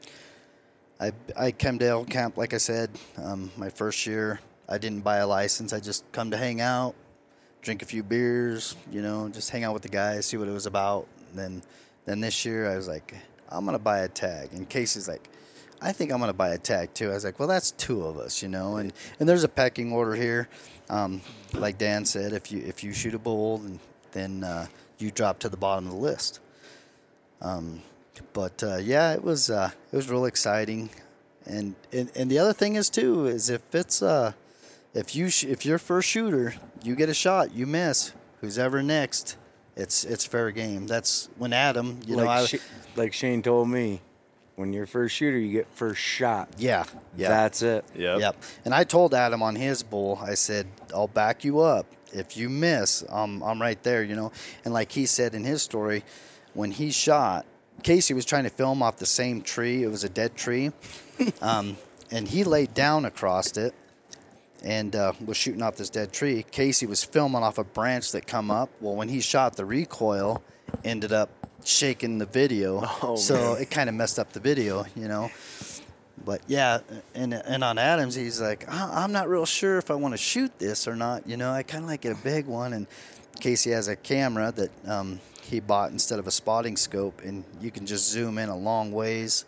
[1.00, 2.90] I I came to elk camp like I said.
[3.18, 5.72] Um, my first year, I didn't buy a license.
[5.72, 6.94] I just come to hang out,
[7.62, 10.52] drink a few beers, you know, just hang out with the guys, see what it
[10.52, 11.06] was about.
[11.30, 11.62] And then
[12.04, 13.14] then this year I was like,
[13.48, 14.52] I'm gonna buy a tag.
[14.52, 15.28] And Casey's like,
[15.85, 17.11] I think I'm gonna buy a tag too.
[17.11, 18.76] I was like, well, that's two of us, you know.
[18.76, 20.49] And and there's a pecking order here.
[20.91, 21.20] Um,
[21.53, 23.80] like Dan said, if you if you shoot a bull, then,
[24.12, 24.66] then uh,
[24.99, 26.41] you drop to the bottom of the list.
[27.41, 27.82] Um,
[28.32, 30.91] but uh, yeah, it was uh, it was real exciting.
[31.47, 34.32] And, and and the other thing is too is if it's uh
[34.95, 38.12] if you sh- if you're first shooter, you get a shot, you miss.
[38.41, 39.37] Who's ever next,
[39.76, 40.87] it's it's fair game.
[40.87, 42.57] That's when Adam, you know, I, Sh-
[42.97, 44.01] like Shane told me,
[44.57, 46.48] when you're first shooter, you get first shot.
[46.59, 46.84] yeah,
[47.16, 47.28] yeah.
[47.28, 47.84] That's it.
[47.96, 48.20] Yep.
[48.20, 48.42] Yep.
[48.64, 51.86] And I told Adam on his bull, I said, I'll back you up.
[52.12, 54.30] If you miss, um, I'm right there, you know.
[54.64, 56.05] And like he said in his story,
[56.55, 57.44] when he shot,
[57.82, 59.82] Casey was trying to film off the same tree.
[59.82, 60.70] It was a dead tree.
[61.42, 61.76] um,
[62.11, 63.74] and he laid down across it
[64.62, 66.44] and uh, was shooting off this dead tree.
[66.50, 68.70] Casey was filming off a branch that come up.
[68.80, 70.42] Well, when he shot, the recoil
[70.84, 71.30] ended up
[71.64, 72.82] shaking the video.
[73.02, 73.62] Oh, so man.
[73.62, 75.30] it kind of messed up the video, you know.
[76.24, 76.78] But yeah,
[77.14, 80.18] and and on Adams, he's like, "I- I'm not real sure if I want to
[80.18, 81.26] shoot this or not.
[81.28, 82.72] You know, I kind of like it a big one.
[82.72, 82.86] And
[83.40, 87.70] Casey has a camera that um, he bought instead of a spotting scope, and you
[87.70, 89.44] can just zoom in a long ways.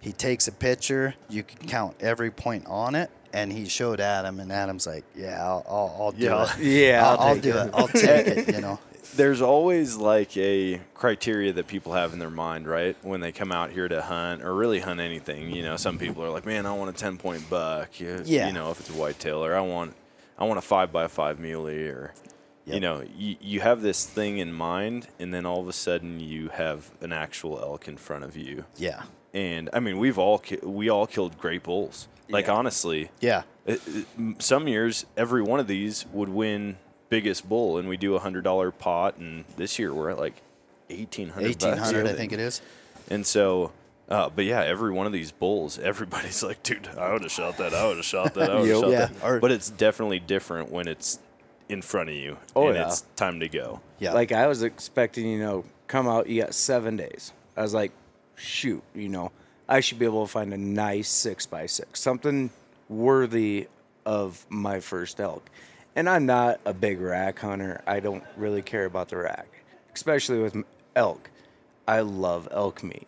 [0.00, 1.14] He takes a picture.
[1.30, 5.42] You can count every point on it, and he showed Adam, and Adam's like, "Yeah,
[5.42, 6.44] I'll, I'll, I'll do Yeah.
[6.44, 6.58] it.
[6.62, 7.70] Yeah, I'll, I'll I'll do it." it.
[7.74, 8.54] I'll take it.
[8.54, 8.78] You know."
[9.14, 12.96] there's always like a criteria that people have in their mind, right?
[13.02, 16.24] When they come out here to hunt or really hunt anything, you know, some people
[16.24, 18.46] are like, "Man, I want a 10 point buck." You, Yeah.
[18.46, 19.94] You know, if it's a whitetail, or I want,
[20.38, 22.14] I want a five by five muley, or,
[22.64, 26.18] you know, you, you have this thing in mind, and then all of a sudden
[26.20, 28.64] you have an actual elk in front of you.
[28.76, 29.02] Yeah.
[29.34, 32.08] And I mean, we've all ki- we all killed great bulls.
[32.28, 32.52] Like Yeah.
[32.54, 33.42] honestly, Yeah.
[33.66, 36.76] it, it- some years every one of these would win
[37.12, 40.32] biggest bull and we do a hundred dollar pot and this year we're at like
[40.88, 42.62] 1800 Eighteen hundred, I think it is.
[43.10, 43.70] and so
[44.08, 47.58] uh, but yeah every one of these bulls everybody's like dude i would have shot
[47.58, 48.80] that i would have shot that i would have Yep.
[48.82, 51.18] shot Yeah, that but it's definitely different when it's
[51.68, 52.86] in front of you Oh, and yeah.
[52.88, 54.14] it's time to go Yeah.
[54.14, 57.32] Like I was expecting, you know, come out, you got seven days.
[57.56, 57.92] I was like,
[58.36, 59.32] shoot, you know,
[59.68, 62.50] I should be able to find a nice six by six, something
[62.88, 63.68] worthy
[64.04, 65.48] of my first elk.
[65.94, 67.82] And I'm not a big rack hunter.
[67.86, 69.48] I don't really care about the rack,
[69.94, 70.56] especially with
[70.96, 71.30] elk.
[71.86, 73.06] I love elk meat.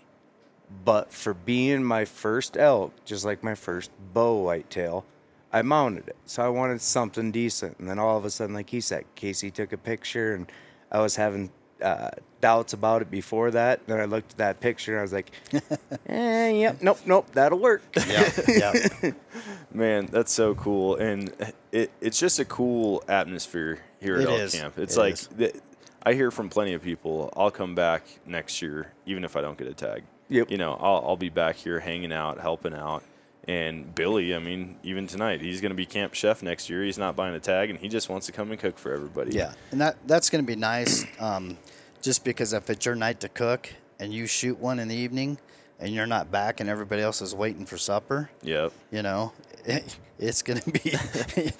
[0.85, 5.05] But for being my first elk, just like my first bow whitetail,
[5.53, 6.16] I mounted it.
[6.26, 7.78] So I wanted something decent.
[7.78, 10.51] And then all of a sudden, like he said, Casey took a picture and
[10.91, 11.51] I was having
[11.82, 12.11] uh,
[12.45, 13.86] doubts about it before that.
[13.86, 15.30] Then I looked at that picture and I was like,
[16.09, 17.82] eh, yep, nope, nope, that'll work.
[18.07, 18.30] yeah.
[18.47, 19.11] Yeah.
[19.72, 21.32] Man, that's so cool, and
[21.72, 24.55] it, it's just a cool atmosphere here at It Elk is.
[24.55, 24.78] Camp.
[24.78, 25.28] It's It like is.
[25.38, 25.55] th-
[26.03, 27.32] I hear from plenty of people.
[27.34, 30.03] I'll come back next year, even if I don't get a tag.
[30.28, 30.51] Yep.
[30.51, 33.03] You know, I'll, I'll be back here hanging out, helping out.
[33.49, 36.82] And Billy, I mean, even tonight, he's going to be camp chef next year.
[36.84, 39.32] He's not buying a tag, and he just wants to come and cook for everybody.
[39.32, 41.57] Yeah, and that that's going to be nice, um,
[42.05, 45.38] just because if it's your night to cook and you shoot one in the evening,
[45.80, 48.72] and you're not back, and everybody else is waiting for supper, Yep.
[48.92, 49.32] you know,
[50.18, 50.94] it's going to be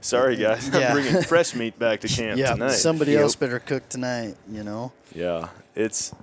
[0.00, 0.68] Sorry, guys.
[0.68, 0.88] Yeah.
[0.88, 2.52] I'm bringing fresh meat back to camp yeah.
[2.52, 2.70] tonight.
[2.72, 3.22] Somebody Yep.
[3.22, 4.92] else better cook tonight, you know.
[5.14, 6.14] Yeah, it's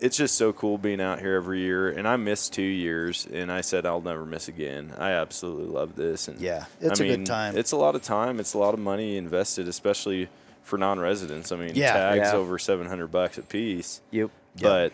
[0.00, 3.50] it's just so cool being out here every year, and I missed two years, and
[3.50, 4.92] I said I'll never miss again.
[4.98, 7.56] I absolutely love this, and Yeah, it's I a good time.
[7.56, 8.40] It's a lot of time.
[8.40, 10.28] It's a lot of money invested, especially
[10.68, 11.50] for non-residents.
[11.50, 11.92] I mean, Yeah.
[11.92, 12.36] tags Yeah.
[12.36, 14.30] over seven hundred bucks a piece, Yep.
[14.60, 14.92] but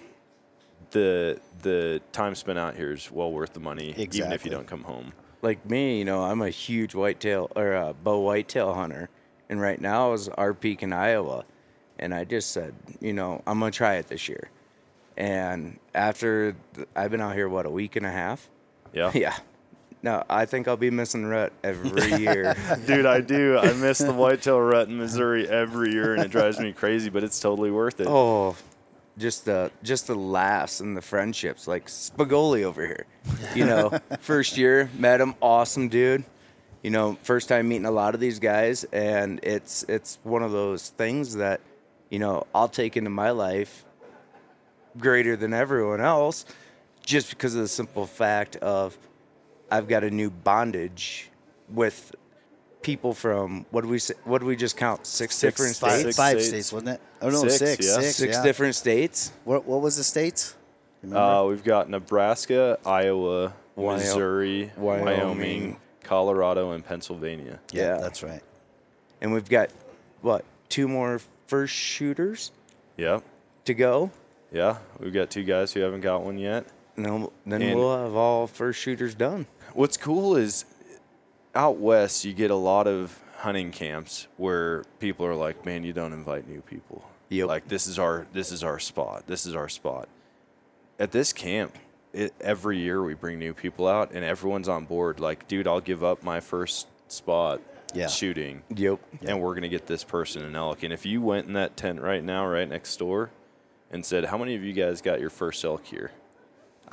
[0.92, 4.66] the the time spent out here is well worth the money, even if you don't
[4.66, 5.12] come home.
[5.42, 9.10] like me, you know, I'm a huge whitetail or uh, bow whitetail hunter,
[9.50, 11.44] and right now I was our peak in Iowa,
[11.98, 14.48] and I just said, you know, I'm gonna try it this year.
[15.18, 18.48] And after th- I've been out here, what a week and a half,
[18.94, 19.36] Yeah, yeah,
[20.04, 22.54] No, I think I'll be missing rut every year.
[22.86, 23.56] Dude, I do.
[23.56, 27.08] I miss the whitetail rut in Missouri every year, and it drives me crazy.
[27.08, 28.06] But it's totally worth it.
[28.06, 28.54] Oh,
[29.16, 33.06] just the just the laughs and the friendships, like Spagoli over here.
[33.54, 36.24] You know, first year met him, awesome dude.
[36.82, 40.52] You know, first time meeting a lot of these guys, and it's it's one of
[40.52, 41.62] those things that,
[42.10, 43.86] you know, I'll take into my life
[44.98, 46.44] greater than everyone else,
[47.06, 48.98] just because of the simple fact of
[49.70, 51.30] I've got a new bondage
[51.68, 52.14] with
[52.82, 56.00] people from what do we say, what do we just count six, Six- different five-
[56.00, 57.00] states five states, wasn't it?
[57.22, 58.00] Oh, no, Six, six, yeah.
[58.00, 58.42] six, six yeah.
[58.42, 60.54] different states What what was the states?
[61.02, 61.20] Remember?
[61.20, 65.04] Uh, we've got Nebraska, Iowa, Missouri, Wyoming.
[65.18, 67.58] Wyoming, Colorado, and Pennsylvania.
[67.72, 67.96] yeah.
[67.98, 68.42] that's right.
[69.20, 69.70] and we've got
[70.20, 72.52] what two more first shooters
[72.96, 73.22] Yep.
[73.64, 74.10] to go
[74.52, 74.76] Yeah.
[75.00, 76.64] We've got two guys who haven't got one yet.
[76.96, 80.64] No then And- we'll have all first shooters done What's cool is
[81.54, 85.92] out west, you get a lot of hunting camps where people are like, "Man, you
[85.92, 87.48] don't invite new people." Yep.
[87.48, 89.24] Like this is our this is our spot.
[89.26, 90.08] This is our spot.
[90.98, 91.76] At this camp,
[92.12, 95.18] it, every year we bring new people out, and everyone's on board.
[95.20, 97.60] Like, dude, I'll give up my first spot
[97.92, 98.06] Yeah.
[98.08, 100.82] shooting, yep and we're gonna get this person an elk.
[100.84, 103.30] And if you went in that tent right now, right next door,
[103.90, 106.12] and said, "How many of you guys got your first elk here?"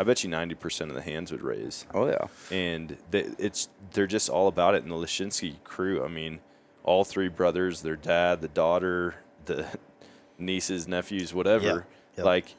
[0.01, 2.25] I bet you ninety percent of the hands would raise oh yeah
[2.55, 4.83] and they, it's they're just all about it.
[4.83, 6.39] And the Lashinsky crew, I mean,
[6.83, 9.65] all three brothers, their dad, the daughter, the
[10.39, 11.81] nieces, nephews, whatever, Yeah,
[12.17, 12.25] yep.
[12.25, 12.55] like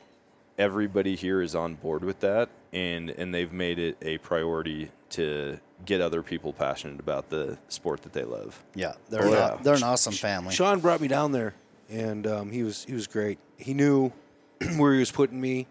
[0.59, 5.59] everybody here is on board with that, and and they've made it a priority to
[5.84, 8.62] get other people passionate about the sport that they love.
[8.74, 9.59] Yeah, they're Oh, an- yeah.
[9.62, 10.55] they're an awesome family.
[10.55, 11.55] Sean brought me down there,
[11.90, 13.38] and um, he was he was great.
[13.57, 14.12] He knew
[14.76, 15.66] where he was putting me,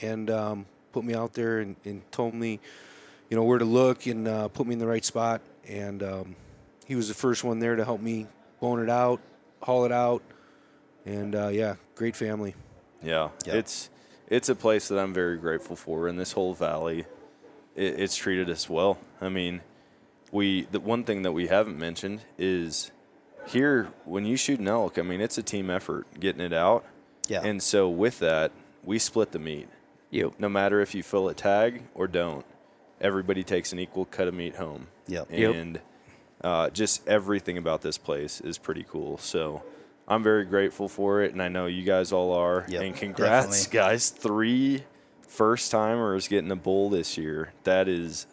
[0.00, 0.66] and um,
[0.96, 2.58] put me out there and, and told me,
[3.28, 5.42] you know, where to look and uh, put me in the right spot.
[5.68, 6.36] And um,
[6.86, 8.26] he was the first one there to help me
[8.60, 9.20] bone it out,
[9.60, 10.22] haul it out,
[11.04, 12.54] and uh, yeah, great family.
[13.02, 13.56] Yeah, Yeah.
[13.56, 13.90] it's
[14.28, 17.00] it's a place that I'm very grateful for, and this whole valley,
[17.74, 18.96] it, it's treated us well.
[19.20, 19.60] I mean,
[20.32, 22.90] we the one thing that we haven't mentioned is
[23.46, 24.98] here when you shoot an elk.
[24.98, 26.86] I mean, it's a team effort getting it out,
[27.28, 27.42] Yeah.
[27.44, 28.50] and so with that,
[28.82, 29.68] we split the meat.
[30.16, 32.44] Yep No matter if you fill a tag or don't,
[33.00, 34.86] everybody takes an equal cut of meat home.
[35.08, 35.28] Yep.
[35.30, 35.54] Yep.
[35.54, 35.80] And
[36.42, 39.18] uh, just everything about this place is pretty cool.
[39.18, 39.62] So
[40.08, 42.64] I'm very grateful for it, and I know you guys all are.
[42.68, 43.90] Yep, and congrats, definitely.
[43.92, 44.10] guys!
[44.10, 44.84] Three
[45.26, 47.52] first timers getting a bull this year.
[47.64, 48.26] That is,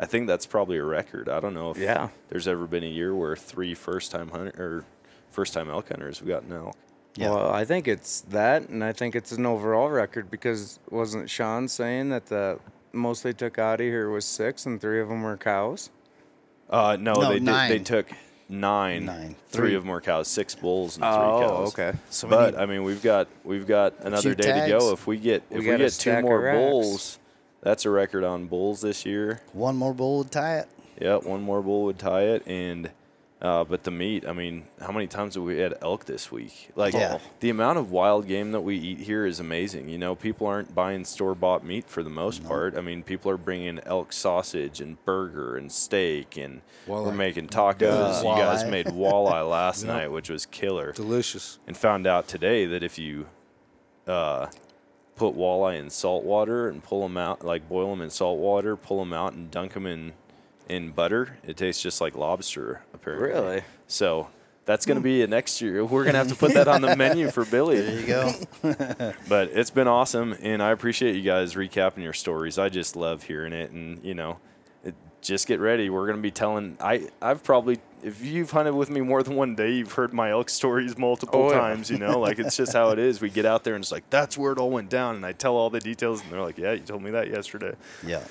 [0.00, 1.28] I think that's probably a record.
[1.28, 2.08] I don't know if Yeah.
[2.30, 4.84] there's ever been a year where three first time hunter or
[5.30, 6.76] first time elk hunters have gotten elk.
[7.16, 7.30] Yeah.
[7.30, 11.66] well i think it's that and i think it's an overall record because wasn't sean
[11.68, 12.58] saying that the
[12.92, 15.90] most they took out of here was six and three of them were cows
[16.70, 18.10] Uh, no, No, they did, they took
[18.50, 19.06] nine.
[19.06, 19.34] Nine.
[19.48, 19.74] Three Three.
[19.74, 21.68] of them were cows, six bulls and three Oh, cows.
[21.72, 21.98] okay.
[22.10, 24.70] So we but need- I mean, we've got we've got another few day to tags.
[24.72, 24.92] go.
[24.92, 26.56] If we get We if got we a get two of more racks.
[26.58, 27.18] bulls,
[27.62, 29.40] that's a record on bulls this year.
[29.54, 30.68] One more bull would tie it.
[31.00, 32.90] Yeah, one more bull would tie it, and
[33.40, 34.26] uh, but the meat.
[34.26, 36.70] I mean, how many times have we had elk this week?
[36.74, 37.18] Like Yeah.
[37.40, 39.88] the amount of wild game that we eat here is amazing.
[39.88, 42.76] You know, people aren't buying store bought meat for the most part.
[42.76, 48.18] I mean, people are bringing elk sausage and burger and steak, and we're making tacos.
[48.24, 51.58] You guys made walleye last night, which was killer Delicious.
[51.66, 53.26] and found out today that if you
[54.08, 54.46] uh,
[55.16, 58.74] put walleye in salt water and pull them out, like boil them in salt water,
[58.76, 60.12] pull them out and dunk them in
[60.68, 62.82] in butter, it tastes just like lobster.
[62.94, 63.62] Apparently, Really?
[63.86, 64.28] So
[64.64, 65.04] that's going to hmm.
[65.04, 65.84] be a next year.
[65.84, 67.80] We're going to have to put that on the menu for Billy.
[67.80, 69.12] There you go.
[69.28, 72.58] But it's been awesome, and I appreciate you guys recapping your stories.
[72.58, 74.38] I just love hearing it, and you know,
[74.84, 75.88] it, just get ready.
[75.90, 76.76] We're gonna be telling.
[76.80, 80.30] I I've probably if you've hunted with me more than one day, you've heard my
[80.30, 81.58] elk stories multiple Oh, yeah.
[81.58, 81.90] times.
[81.90, 83.20] You know, like it's just how it is.
[83.20, 85.32] We get out there and it's like that's where it all went down, and I
[85.32, 87.74] tell all the details, and they're like, "Yeah, you told me that yesterday."
[88.06, 88.22] yeah.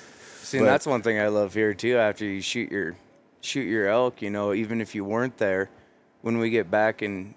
[0.48, 1.98] See, But- and that's one thing I love here too.
[1.98, 2.96] After you shoot your
[3.42, 5.68] shoot your elk, you know, even if you weren't there,
[6.22, 7.34] when we get back and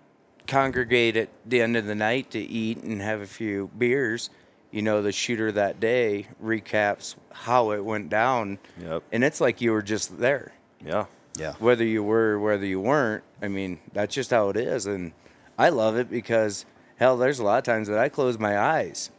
[0.47, 4.29] congregate at the end of the night to eat and have a few beers,
[4.71, 9.03] you know, the shooter that day recaps how it went down, Yep.
[9.11, 10.53] and it's like you were just there,
[10.83, 11.05] Yeah.
[11.37, 11.53] Yeah.
[11.59, 13.23] whether you were, or whether you weren't.
[13.41, 15.11] I mean, that's just how it is, and
[15.59, 19.11] I love it because hell, there's a lot of times that I close my eyes,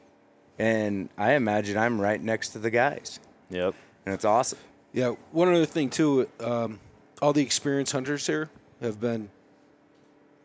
[0.59, 3.21] and I imagine I'm right next to the guys,
[3.53, 3.75] Yep.
[4.07, 4.59] and it's awesome.
[4.93, 6.81] Yeah, one other thing too, um,
[7.21, 8.51] all the experienced hunters here
[8.81, 9.31] have been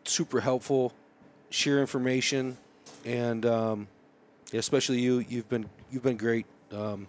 [0.04, 0.92] super helpful,
[1.50, 2.56] share information,
[3.04, 3.88] and um,
[4.52, 5.18] yeah, especially you.
[5.28, 7.08] You've been you've been great, um,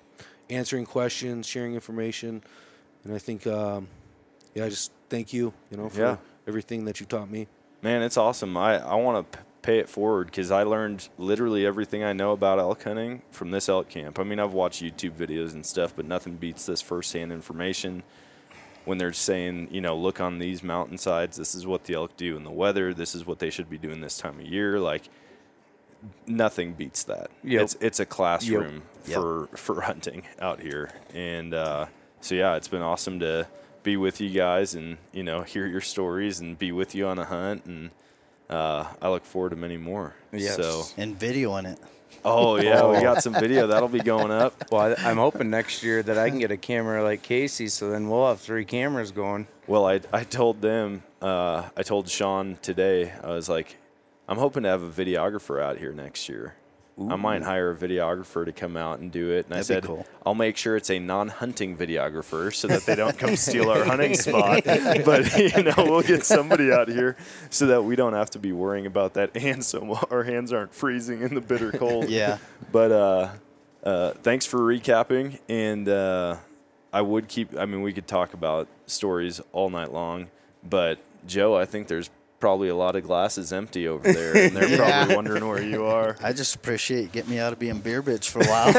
[0.49, 2.41] answering questions, sharing information,
[3.03, 3.87] and I think, um,
[4.55, 6.17] yeah, I just thank you, you know, for Yeah.
[6.47, 7.47] everything that you taught me.
[7.81, 8.57] Man, it's awesome.
[8.57, 12.59] I, I want to pay it forward because I learned literally everything I know about
[12.59, 14.19] elk hunting from this elk camp.
[14.19, 18.03] I mean, I've watched YouTube videos and stuff, but nothing beats this firsthand information
[18.85, 22.35] when they're saying, you know, look on these mountainsides, this is what the elk do
[22.37, 24.79] in the weather, this is what they should be doing this time of year.
[24.79, 25.09] Like,
[26.27, 27.29] nothing beats that.
[27.43, 27.61] Yep.
[27.61, 29.15] It's it's a classroom Yep.
[29.15, 31.87] for for hunting out here, and uh,
[32.21, 33.47] so yeah, it's been awesome to
[33.83, 37.19] be with you guys and you know hear your stories and be with you on
[37.19, 37.91] a hunt, and
[38.49, 40.13] uh, I look forward to many more.
[40.31, 40.55] Yes.
[40.55, 41.79] So And video in it.
[42.25, 44.53] oh yeah, we got some video that'll be going up.
[44.71, 47.89] Well, I, I'm hoping next year that I can get a camera like Casey, so
[47.91, 49.47] then we'll have three cameras going.
[49.67, 53.77] Well, I, I told them, uh, I told Sean today, I was like,
[54.27, 56.55] I'm hoping to have a videographer out here next year.
[57.07, 59.45] I might hire a videographer to come out and do it.
[59.45, 60.05] And I That'd be said, cool.
[60.25, 63.85] I'll make sure it's a non hunting videographer so that they don't come steal our
[63.85, 64.63] hunting spot.
[65.05, 67.15] But, you know, we'll get somebody out here
[67.49, 70.73] so that we don't have to be worrying about that and so our hands aren't
[70.73, 72.09] freezing in the bitter cold.
[72.19, 72.37] Yeah.
[72.71, 73.29] But uh,
[73.83, 75.39] uh, thanks for recapping.
[75.47, 76.37] And uh,
[76.91, 80.27] I would keep, I mean, we could talk about stories all night long.
[80.67, 82.09] But Joe, I think there's
[82.39, 84.35] probably a lot of glasses empty over there.
[84.37, 84.77] And they're Yeah.
[85.05, 86.15] probably wondering where you are.
[86.23, 88.71] I just appreciate you getting me out of being beer bitch for a while.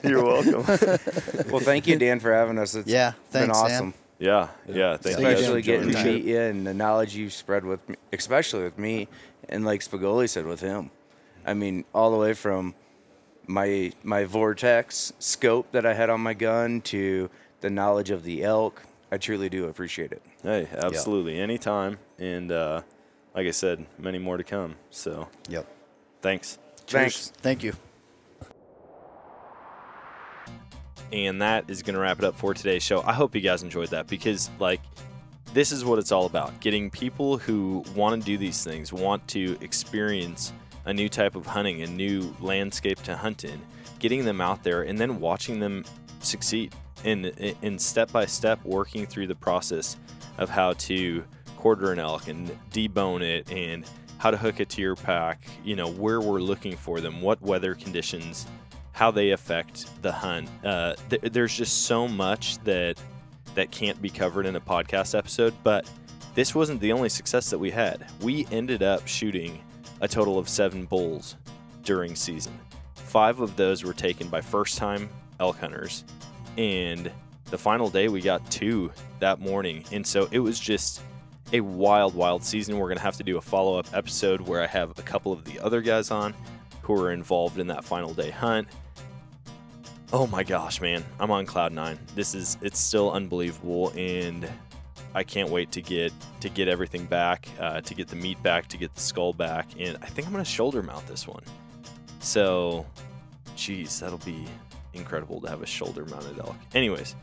[0.10, 0.64] You're welcome.
[1.50, 2.74] Well, thank you, Dan, for having us.
[2.74, 3.72] It's Yeah, been thanks, Dan.
[3.72, 3.94] awesome.
[4.18, 4.96] Yeah, yeah.
[4.96, 5.16] Thank.
[5.18, 8.64] Especially guys for getting to meet you and the knowledge you've spread with me, especially
[8.64, 9.08] with me,
[9.48, 10.90] and like Spagoli said with him.
[11.46, 12.74] I mean, all the way from
[13.46, 17.30] my my Vortex scope that I had on my gun to
[17.60, 18.82] the knowledge of the elk.
[19.12, 20.22] I truly do appreciate it.
[20.46, 21.40] Hey, absolutely.
[21.40, 21.98] Anytime.
[22.20, 22.82] And uh,
[23.34, 24.76] like I said, many more to come.
[24.90, 25.66] So yep.
[26.22, 26.60] thanks.
[26.86, 27.32] Thanks.
[27.38, 27.72] Thank you.
[31.12, 33.02] And that is going to wrap it up for today's show.
[33.02, 34.80] I hope you guys enjoyed that because, like,
[35.52, 39.26] this is what it's all about getting people who want to do these things, want
[39.28, 40.52] to experience
[40.84, 43.60] a new type of hunting, a new landscape to hunt in,
[43.98, 45.84] getting them out there and then watching them
[46.20, 46.72] succeed
[47.02, 47.26] in,
[47.62, 49.96] in step by step working through the process
[50.38, 51.24] of how to
[51.56, 55.76] quarter an elk and debone it and how to hook it to your pack, you
[55.76, 58.46] know, where we're looking for them, what weather conditions,
[58.92, 60.48] how they affect the hunt.
[60.64, 63.00] Uh, th- there's just so much that
[63.54, 65.88] that can't be covered in a podcast episode, but
[66.34, 68.06] this wasn't the only success that we had.
[68.20, 69.62] We ended up shooting
[70.00, 71.36] a total of seven bulls
[71.82, 72.58] during season.
[72.94, 75.08] Five of those were taken by first time
[75.40, 76.04] elk hunters,
[76.58, 77.10] and
[77.50, 79.84] the final day we got two that morning.
[79.92, 81.02] And so it was just
[81.52, 82.78] a wild, wild season.
[82.78, 85.32] We're going to have to do a follow up episode where I have a couple
[85.32, 86.34] of the other guys on
[86.82, 88.68] who were involved in that final day hunt.
[90.12, 91.04] Oh my gosh, man.
[91.18, 91.98] I'm on cloud nine.
[92.14, 94.48] This is it's still unbelievable and
[95.16, 98.68] I can't wait to get to get everything back, uh, to get the meat back,
[98.68, 101.42] to get the skull back, and I think I'm gonna shoulder mount this one.
[102.20, 102.84] So,
[103.56, 104.44] geez, that'll be
[104.92, 106.56] incredible to have a shoulder mounted elk.
[106.74, 107.16] Anyways,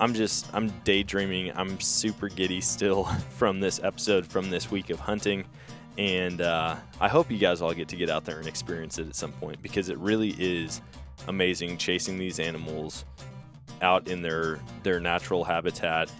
[0.00, 1.52] I'm just I'm daydreaming.
[1.56, 3.04] I'm super giddy still
[3.36, 5.44] from this episode from this week of hunting,
[5.96, 9.08] and uh, I hope you guys all get to get out there and experience it
[9.08, 10.80] at some point because it really is
[11.26, 13.04] amazing chasing these animals
[13.82, 16.10] out in their their natural habitat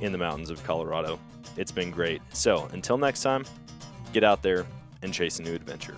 [0.00, 1.18] in the mountains of Colorado.
[1.56, 2.22] It's been great.
[2.32, 3.44] So until next time,
[4.12, 4.66] get out there
[5.02, 5.96] and chase a new adventure.